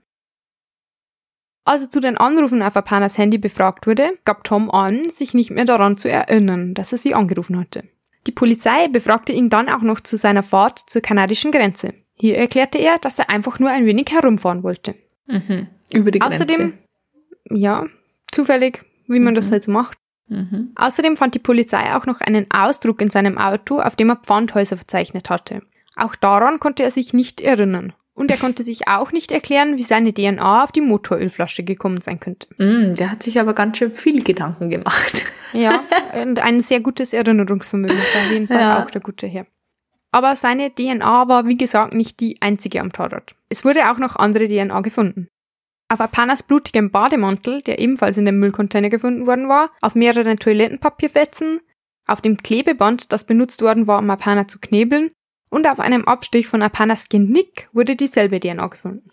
[1.65, 5.49] Als er zu den Anrufen auf Apanas Handy befragt wurde, gab Tom an, sich nicht
[5.49, 7.83] mehr daran zu erinnern, dass er sie angerufen hatte.
[8.27, 11.93] Die Polizei befragte ihn dann auch noch zu seiner Fahrt zur kanadischen Grenze.
[12.13, 14.95] Hier erklärte er, dass er einfach nur ein wenig herumfahren wollte.
[15.25, 15.67] Mhm.
[15.91, 16.43] Über die Grenze.
[16.43, 16.73] Außerdem,
[17.49, 17.87] ja,
[18.31, 19.35] zufällig, wie man mhm.
[19.35, 19.97] das halt so macht.
[20.27, 20.71] Mhm.
[20.75, 24.77] Außerdem fand die Polizei auch noch einen Ausdruck in seinem Auto, auf dem er Pfandhäuser
[24.77, 25.61] verzeichnet hatte.
[25.95, 27.93] Auch daran konnte er sich nicht erinnern.
[28.17, 32.21] Und er konnte sich auch nicht erklären, wie seine DNA auf die Motorölflasche gekommen sein
[32.21, 32.47] könnte.
[32.57, 35.25] Mm, der hat sich aber ganz schön viel Gedanken gemacht.
[35.53, 35.85] Ja,
[36.21, 38.83] und ein sehr gutes Erinnerungsvermögen war auf jeden Fall ja.
[38.83, 39.45] auch der gute Herr.
[40.11, 43.35] Aber seine DNA war, wie gesagt, nicht die einzige am Tatort.
[43.47, 45.29] Es wurde auch noch andere DNA gefunden.
[45.87, 51.61] Auf Apanas blutigem Bademantel, der ebenfalls in dem Müllcontainer gefunden worden war, auf mehreren Toilettenpapierfetzen,
[52.07, 55.11] auf dem Klebeband, das benutzt worden war, um Apana zu knebeln,
[55.55, 59.09] und auf einem Abstich von Apanas Genick wurde dieselbe DNA gefunden.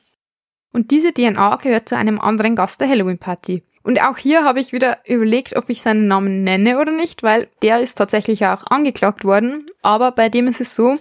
[0.73, 3.63] Und diese DNA gehört zu einem anderen Gast der Halloween-Party.
[3.85, 7.49] Und auch hier habe ich wieder überlegt, ob ich seinen Namen nenne oder nicht, weil
[7.63, 10.99] der ist tatsächlich auch angeklagt worden, aber bei dem ist es so,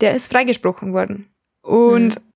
[0.00, 1.32] der ist freigesprochen worden.
[1.62, 2.32] Und mhm.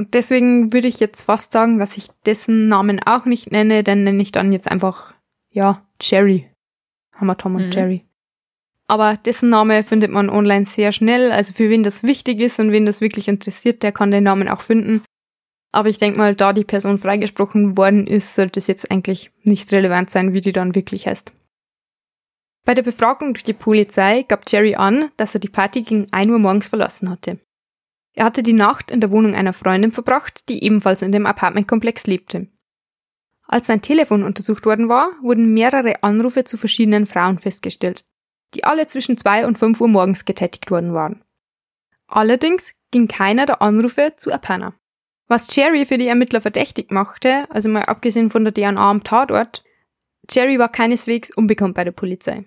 [0.00, 4.22] Deswegen würde ich jetzt fast sagen, dass ich dessen Namen auch nicht nenne, denn nenne
[4.22, 5.12] ich dann jetzt einfach,
[5.50, 6.48] ja, Jerry.
[7.18, 7.72] Wir Tom und mhm.
[7.72, 8.07] Jerry.
[8.90, 11.30] Aber dessen Name findet man online sehr schnell.
[11.30, 14.48] Also für wen das wichtig ist und wen das wirklich interessiert, der kann den Namen
[14.48, 15.02] auch finden.
[15.72, 19.70] Aber ich denke mal, da die Person freigesprochen worden ist, sollte es jetzt eigentlich nicht
[19.70, 21.34] relevant sein, wie die dann wirklich heißt.
[22.64, 26.30] Bei der Befragung durch die Polizei gab Jerry an, dass er die Party gegen 1
[26.30, 27.38] Uhr morgens verlassen hatte.
[28.14, 32.06] Er hatte die Nacht in der Wohnung einer Freundin verbracht, die ebenfalls in dem Apartmentkomplex
[32.06, 32.48] lebte.
[33.46, 38.04] Als sein Telefon untersucht worden war, wurden mehrere Anrufe zu verschiedenen Frauen festgestellt,
[38.54, 41.22] die alle zwischen 2 und 5 Uhr morgens getätigt worden waren.
[42.06, 44.74] Allerdings ging keiner der Anrufe zu Apana.
[45.26, 49.62] Was Jerry für die Ermittler verdächtig machte, also mal abgesehen von der DNA am Tatort,
[50.30, 52.44] Jerry war keineswegs unbekannt bei der Polizei.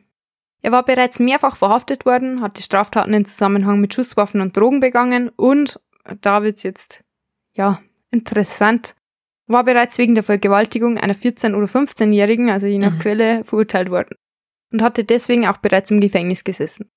[0.64, 5.30] Er war bereits mehrfach verhaftet worden, hatte Straftaten in Zusammenhang mit Schusswaffen und Drogen begangen
[5.30, 5.80] und,
[6.22, 7.04] da wird's jetzt,
[7.56, 7.80] ja,
[8.10, 8.96] interessant,
[9.48, 13.00] war bereits wegen der Vergewaltigung einer 14- oder 15-Jährigen, also je nach mhm.
[13.00, 14.16] Quelle, verurteilt worden
[14.72, 16.90] und hatte deswegen auch bereits im Gefängnis gesessen.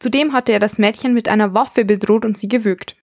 [0.00, 2.96] Zudem hatte er das Mädchen mit einer Waffe bedroht und sie gewürgt.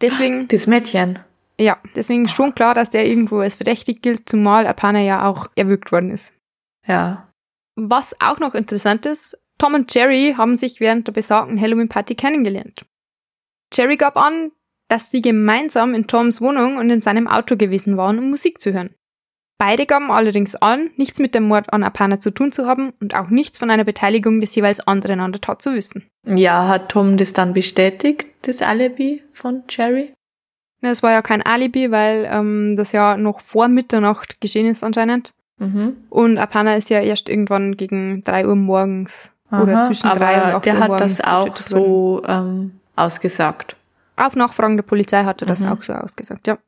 [0.00, 0.48] Deswegen.
[0.48, 1.18] Das Mädchen.
[1.58, 5.92] Ja, deswegen schon klar, dass der irgendwo als verdächtig gilt, zumal Apana ja auch erwürgt
[5.92, 6.34] worden ist.
[6.86, 7.32] Ja.
[7.76, 12.84] Was auch noch interessant ist, Tom und Jerry haben sich während der besagten Halloween-Party kennengelernt.
[13.72, 14.50] Jerry gab an,
[14.88, 18.72] dass sie gemeinsam in Toms Wohnung und in seinem Auto gewesen waren, um Musik zu
[18.72, 18.94] hören.
[19.66, 23.14] Beide gaben allerdings an, nichts mit dem Mord an Apana zu tun zu haben und
[23.14, 26.04] auch nichts von einer Beteiligung des jeweils anderen an der Tat zu wissen.
[26.26, 30.12] Ja, hat Tom das dann bestätigt, das Alibi von Jerry?
[30.82, 35.32] Es war ja kein Alibi, weil ähm, das ja noch vor Mitternacht geschehen ist anscheinend.
[35.56, 35.96] Mhm.
[36.10, 40.56] Und Apana ist ja erst irgendwann gegen drei Uhr morgens Aha, oder zwischen drei und
[40.56, 40.76] acht Uhr morgens.
[40.76, 43.76] Der hat das auch so ähm, ausgesagt.
[44.16, 45.68] Auf Nachfragen der Polizei hat er das mhm.
[45.70, 46.58] auch so ausgesagt, ja.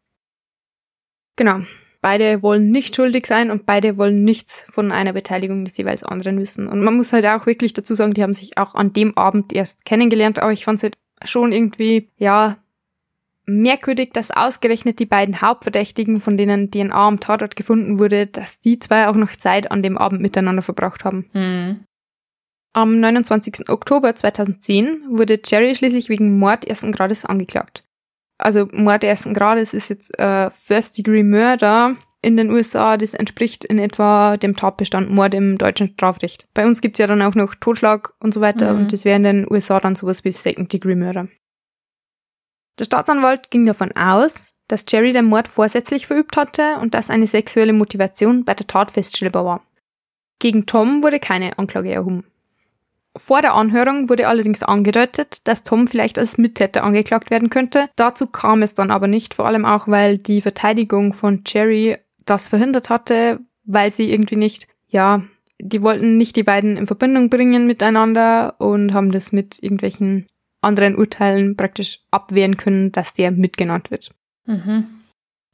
[1.36, 1.61] Genau.
[2.07, 6.38] Beide wollen nicht schuldig sein und beide wollen nichts von einer Beteiligung des jeweils anderen
[6.38, 6.68] wissen.
[6.68, 9.52] Und man muss halt auch wirklich dazu sagen, die haben sich auch an dem Abend
[9.52, 12.59] erst kennengelernt, aber ich fand es halt schon irgendwie, ja,
[13.44, 18.78] merkwürdig, dass ausgerechnet die beiden Hauptverdächtigen, von denen DNA am Tatort gefunden wurde, dass die
[18.78, 21.28] zwei auch noch Zeit an dem Abend miteinander verbracht haben.
[21.32, 21.86] Mhm.
[22.72, 23.68] Am 29.
[23.68, 27.82] Oktober 2010 wurde Jerry schließlich wegen Mord ersten Grades angeklagt.
[28.39, 32.97] Also Mord ersten Grades ist jetzt äh, First Degree Murder in den USA.
[32.97, 36.49] Das entspricht in etwa dem Tatbestand Mord im deutschen Strafrecht.
[36.55, 38.80] Bei uns gibt's ja dann auch noch Totschlag und so weiter mhm.
[38.80, 41.28] und das wäre in den USA dann sowas wie Second Degree Murder.
[42.78, 47.26] Der Staatsanwalt ging davon aus, dass Jerry den Mord vorsätzlich verübt hatte und dass eine
[47.26, 49.62] sexuelle Motivation bei der Tat feststellbar war.
[50.39, 52.24] Gegen Tom wurde keine Anklage erhoben.
[53.16, 57.88] Vor der Anhörung wurde allerdings angedeutet, dass Tom vielleicht als Mittäter angeklagt werden könnte.
[57.96, 62.48] Dazu kam es dann aber nicht, vor allem auch, weil die Verteidigung von Jerry das
[62.48, 65.22] verhindert hatte, weil sie irgendwie nicht, ja,
[65.58, 70.26] die wollten nicht die beiden in Verbindung bringen miteinander und haben das mit irgendwelchen
[70.60, 74.10] anderen Urteilen praktisch abwehren können, dass der mitgenannt wird.
[74.46, 74.95] Mhm.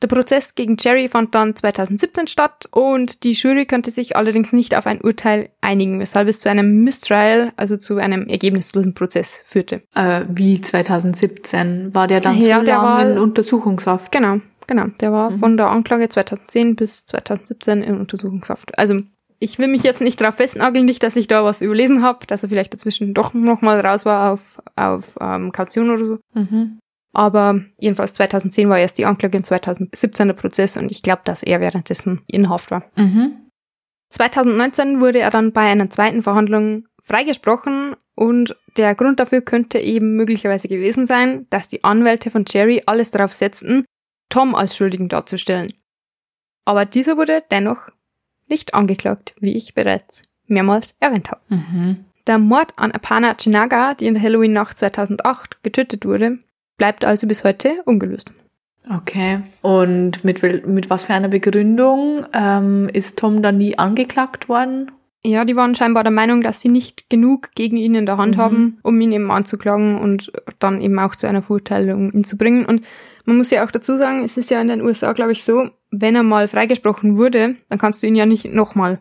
[0.02, 4.76] Der Prozess gegen Jerry fand dann 2017 statt und die Jury konnte sich allerdings nicht
[4.76, 9.82] auf ein Urteil einigen, weshalb es zu einem Mistrial, also zu einem ergebnislosen Prozess führte.
[9.94, 11.94] Äh, wie 2017?
[11.94, 14.10] War der dann ja, so der war, in Untersuchungshaft?
[14.10, 14.86] Genau, genau.
[15.00, 15.38] Der war mhm.
[15.38, 18.76] von der Anklage 2010 bis 2017 in Untersuchungshaft.
[18.76, 19.00] Also
[19.38, 22.42] ich will mich jetzt nicht darauf festnageln, nicht, dass ich da was überlesen habe, dass
[22.42, 26.18] er vielleicht dazwischen doch nochmal raus war auf, auf ähm, Kaution oder so.
[26.34, 26.78] Mhm.
[27.12, 31.42] Aber jedenfalls 2010 war erst die Anklage und 2017 der Prozess und ich glaube, dass
[31.42, 32.84] er währenddessen in Haft war.
[32.96, 33.50] Mhm.
[34.10, 40.16] 2019 wurde er dann bei einer zweiten Verhandlung freigesprochen und der Grund dafür könnte eben
[40.16, 43.84] möglicherweise gewesen sein, dass die Anwälte von Jerry alles darauf setzten,
[44.28, 45.72] Tom als Schuldigen darzustellen.
[46.64, 47.88] Aber dieser wurde dennoch
[48.48, 51.40] nicht angeklagt, wie ich bereits mehrmals erwähnt habe.
[51.48, 52.04] Mhm.
[52.26, 56.38] Der Mord an Apana Chinaga, die in der Halloween-Nacht 2008 getötet wurde,
[56.76, 58.32] bleibt also bis heute ungelöst.
[58.90, 59.40] Okay.
[59.60, 64.90] Und mit, mit was für einer Begründung ähm, ist Tom dann nie angeklagt worden?
[65.24, 68.36] Ja, die waren scheinbar der Meinung, dass sie nicht genug gegen ihn in der Hand
[68.36, 68.40] mhm.
[68.40, 72.66] haben, um ihn eben anzuklagen und dann eben auch zu einer Verurteilung ihn zu bringen.
[72.66, 72.84] Und
[73.24, 75.70] man muss ja auch dazu sagen, es ist ja in den USA, glaube ich, so,
[75.92, 78.98] wenn er mal freigesprochen wurde, dann kannst du ihn ja nicht nochmal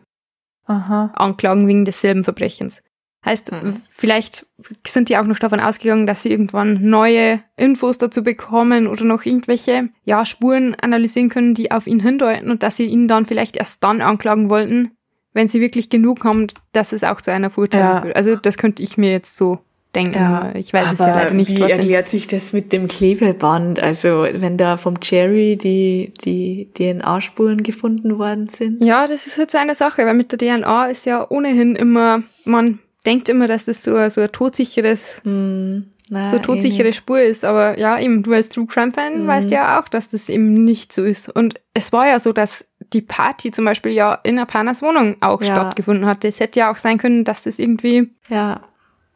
[0.64, 2.82] anklagen wegen desselben Verbrechens.
[3.24, 3.76] Heißt, mhm.
[3.90, 4.46] vielleicht
[4.86, 9.24] sind die auch noch davon ausgegangen, dass sie irgendwann neue Infos dazu bekommen oder noch
[9.24, 13.56] irgendwelche, ja, Spuren analysieren können, die auf ihn hindeuten und dass sie ihn dann vielleicht
[13.56, 14.90] erst dann anklagen wollten,
[15.34, 18.00] wenn sie wirklich genug haben, dass es auch zu einer Verurteilung ja.
[18.02, 18.16] führt.
[18.16, 19.60] Also das könnte ich mir jetzt so
[19.94, 20.18] denken.
[20.18, 21.56] Ja, ich weiß es ja leider nicht.
[21.56, 23.78] Wie erklärt sich das mit dem Klebeband?
[23.78, 28.82] Also wenn da vom Jerry die, die DNA-Spuren gefunden worden sind?
[28.82, 32.22] Ja, das ist halt so eine Sache, weil mit der DNA ist ja ohnehin immer,
[32.44, 35.78] man denkt immer, dass das so, so ein todsicheres, mm,
[36.08, 37.44] na, so todsichere eh Spur ist.
[37.44, 39.26] Aber ja, eben, du als True Crime Fan mm.
[39.26, 41.28] weißt ja auch, dass das eben nicht so ist.
[41.28, 45.40] Und es war ja so, dass die Party zum Beispiel ja in Apanas Wohnung auch
[45.40, 45.46] ja.
[45.46, 46.28] stattgefunden hatte.
[46.28, 48.60] Es hätte ja auch sein können, dass das irgendwie ja.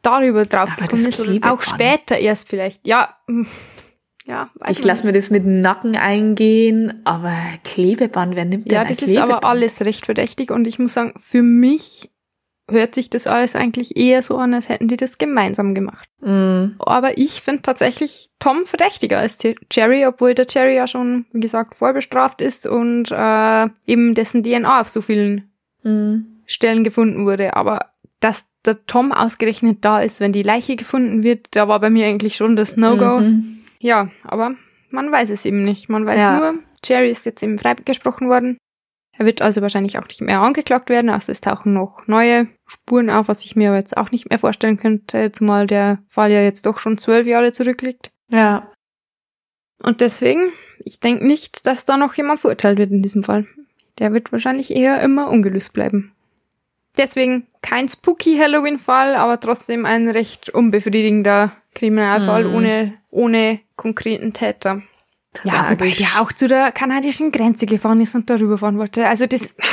[0.02, 2.86] darüber drauf aber gekommen ist oder auch später erst vielleicht.
[2.86, 3.46] Ja, hm,
[4.26, 7.32] ja, ich lasse mir das mit dem Nacken eingehen, aber
[7.62, 11.14] Klebeband, wer nimmt denn Ja, das ist aber alles recht verdächtig und ich muss sagen,
[11.16, 12.10] für mich
[12.68, 16.08] hört sich das alles eigentlich eher so an, als hätten die das gemeinsam gemacht.
[16.20, 16.74] Mm.
[16.78, 19.38] Aber ich finde tatsächlich Tom verdächtiger als
[19.72, 24.80] Jerry, obwohl der Jerry ja schon, wie gesagt, vorbestraft ist und äh, eben dessen DNA
[24.80, 25.50] auf so vielen
[25.84, 26.16] mm.
[26.46, 27.54] Stellen gefunden wurde.
[27.54, 27.90] Aber
[28.20, 32.06] dass der Tom ausgerechnet da ist, wenn die Leiche gefunden wird, da war bei mir
[32.06, 33.20] eigentlich schon das No-Go.
[33.20, 33.58] Mhm.
[33.78, 34.54] Ja, aber
[34.90, 35.88] man weiß es eben nicht.
[35.88, 36.38] Man weiß ja.
[36.38, 36.54] nur,
[36.84, 38.58] Jerry ist jetzt eben freigesprochen worden.
[39.18, 43.08] Er wird also wahrscheinlich auch nicht mehr angeklagt werden, also es tauchen noch neue Spuren
[43.08, 46.66] auf, was ich mir jetzt auch nicht mehr vorstellen könnte, zumal der Fall ja jetzt
[46.66, 48.10] doch schon zwölf Jahre zurückliegt.
[48.28, 48.70] Ja.
[49.82, 53.46] Und deswegen, ich denke nicht, dass da noch jemand verurteilt wird in diesem Fall.
[53.98, 56.12] Der wird wahrscheinlich eher immer ungelöst bleiben.
[56.96, 62.54] Deswegen kein spooky Halloween-Fall, aber trotzdem ein recht unbefriedigender Kriminalfall mhm.
[62.54, 64.82] ohne, ohne konkreten Täter.
[65.44, 69.06] Ja, wobei der auch zu der kanadischen Grenze gefahren ist und darüber fahren wollte.
[69.06, 69.54] Also das.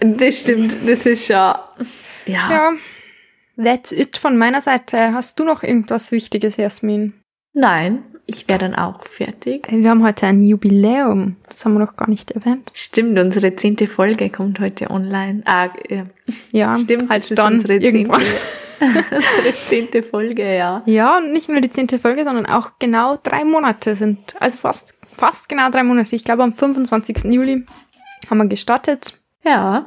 [0.00, 1.70] Das stimmt, das ist ja.
[2.26, 2.50] Ja.
[2.50, 2.72] Ja.
[3.56, 5.14] That's it von meiner Seite.
[5.14, 7.14] Hast du noch irgendwas Wichtiges, Jasmin?
[7.54, 9.68] Nein, ich wäre dann auch fertig.
[9.70, 11.36] Wir haben heute ein Jubiläum.
[11.46, 12.70] Das haben wir noch gar nicht erwähnt.
[12.74, 15.42] Stimmt, unsere zehnte Folge kommt heute online.
[15.44, 16.04] Ah, ja.
[16.50, 18.20] ja stimmt, halt dann unsere irgendwann.
[18.20, 18.38] Zehnte.
[19.10, 20.82] Unsere zehnte Folge, ja.
[20.86, 24.96] Ja, und nicht nur die zehnte Folge, sondern auch genau drei Monate sind, also fast,
[25.16, 26.14] fast genau drei Monate.
[26.14, 27.24] Ich glaube, am 25.
[27.24, 27.66] Juli
[28.30, 29.18] haben wir gestartet.
[29.44, 29.86] Ja.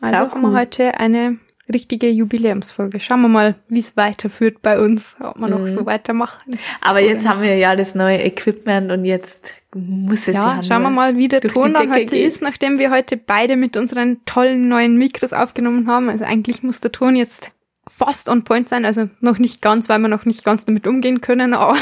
[0.00, 1.38] Also haben wir heute eine
[1.72, 3.00] richtige Jubiläumsfolge.
[3.00, 5.50] Schauen wir mal, wie es weiterführt bei uns, ob wir mhm.
[5.50, 6.58] noch so weitermachen.
[6.80, 10.56] Aber jetzt haben wir ja das neue Equipment und jetzt muss es ja.
[10.56, 12.26] Ja, schauen wir mal, wie der Ton dann heute geht.
[12.26, 16.08] ist, nachdem wir heute beide mit unseren tollen neuen Mikros aufgenommen haben.
[16.08, 17.50] Also eigentlich muss der Ton jetzt
[17.88, 21.20] fast on point sein, also noch nicht ganz, weil wir noch nicht ganz damit umgehen
[21.20, 21.76] können, aber,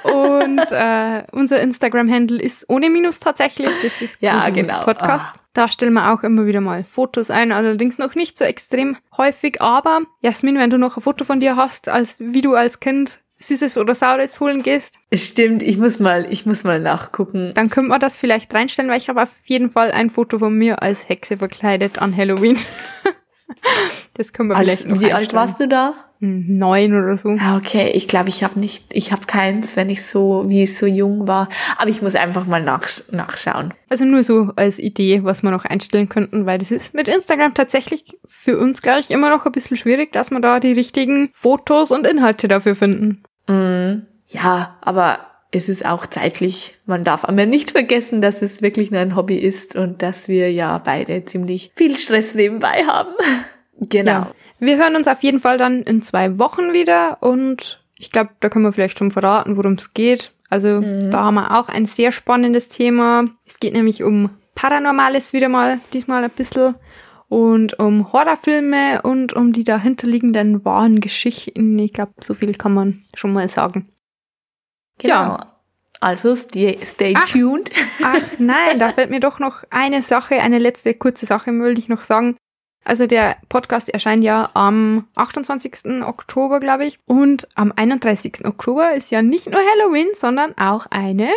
[0.05, 3.71] Und äh, unser Instagram-Handle ist ohne Minus tatsächlich.
[3.83, 4.81] Das ist ja, genau.
[4.81, 5.29] Podcast.
[5.33, 5.41] Ah.
[5.53, 9.63] Da stellen wir auch immer wieder mal Fotos ein, allerdings noch nicht so extrem häufig.
[9.63, 13.21] Aber Jasmin, wenn du noch ein Foto von dir hast, als wie du als Kind
[13.39, 14.99] Süßes oder Saures holen gehst.
[15.13, 17.53] Stimmt, ich muss mal, ich muss mal nachgucken.
[17.55, 20.57] Dann können wir das vielleicht reinstellen, weil ich habe auf jeden Fall ein Foto von
[20.57, 22.59] mir als Hexe verkleidet an Halloween.
[24.15, 25.95] das können wir als, vielleicht noch Wie alt warst du da?
[26.21, 27.37] Neun oder so.
[27.39, 30.77] Ah, okay, ich glaube, ich habe nicht, ich habe keins, wenn ich so, wie ich
[30.77, 31.49] so jung war.
[31.77, 33.75] Aber ich muss einfach mal nach, nachschauen.
[33.89, 37.55] Also nur so als Idee, was wir noch einstellen könnten, weil das ist mit Instagram
[37.55, 41.31] tatsächlich für uns, glaube ich, immer noch ein bisschen schwierig, dass wir da die richtigen
[41.33, 43.23] Fotos und Inhalte dafür finden.
[43.49, 45.19] Mm, ja, aber
[45.53, 46.79] es ist auch zeitlich.
[46.87, 50.53] Man darf aber nicht vergessen, dass es wirklich nur ein Hobby ist und dass wir
[50.53, 53.11] ja beide ziemlich viel Stress nebenbei haben.
[53.79, 54.11] Genau.
[54.11, 54.31] Ja.
[54.59, 58.49] Wir hören uns auf jeden Fall dann in zwei Wochen wieder und ich glaube, da
[58.49, 60.33] können wir vielleicht schon verraten, worum es geht.
[60.49, 61.11] Also mhm.
[61.11, 63.25] da haben wir auch ein sehr spannendes Thema.
[63.47, 66.75] Es geht nämlich um Paranormales wieder mal, diesmal ein bisschen.
[67.29, 71.77] Und um Horrorfilme und um die dahinterliegenden wahren Geschichten.
[71.81, 73.89] Ich glaube, so viel kann man schon mal sagen.
[74.99, 75.15] Genau.
[75.15, 75.53] Ja.
[75.99, 77.71] Also stay, stay ach, tuned.
[78.03, 81.89] Ach nein, da fällt mir doch noch eine Sache, eine letzte kurze Sache, will ich
[81.89, 82.37] noch sagen.
[82.87, 86.05] Also der Podcast erscheint ja am 28.
[86.05, 87.01] Oktober, glaube ich.
[87.05, 88.45] Und am 31.
[88.45, 91.31] Oktober ist ja nicht nur Halloween, sondern auch eine.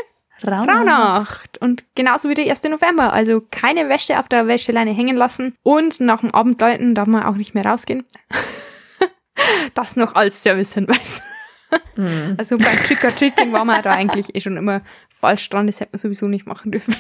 [0.46, 1.58] Rauhnacht.
[1.58, 2.64] Und genauso wie der 1.
[2.66, 3.14] November.
[3.14, 5.56] Also keine Wäsche auf der Wäscheleine hängen lassen.
[5.64, 8.06] Und nach dem Abendläuten darf man auch nicht mehr rausgehen.
[9.74, 11.24] das noch als Servicehinweis.
[11.96, 12.36] Mhm.
[12.38, 15.66] Also beim Trick-or-Treating war man da eigentlich eh schon immer falsch dran.
[15.66, 16.96] Das hätte man sowieso nicht machen dürfen.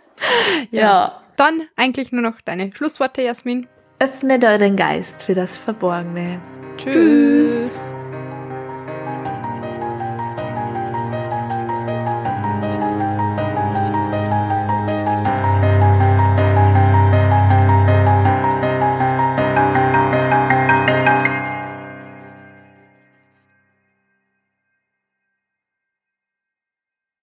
[0.70, 0.82] ja.
[0.82, 1.22] ja.
[1.36, 3.66] Dann eigentlich nur noch deine Schlussworte, Jasmin.
[3.98, 6.38] Öffnet euren Geist für das Verborgene.
[6.76, 6.92] Tschüss.
[6.92, 7.94] Tschüss.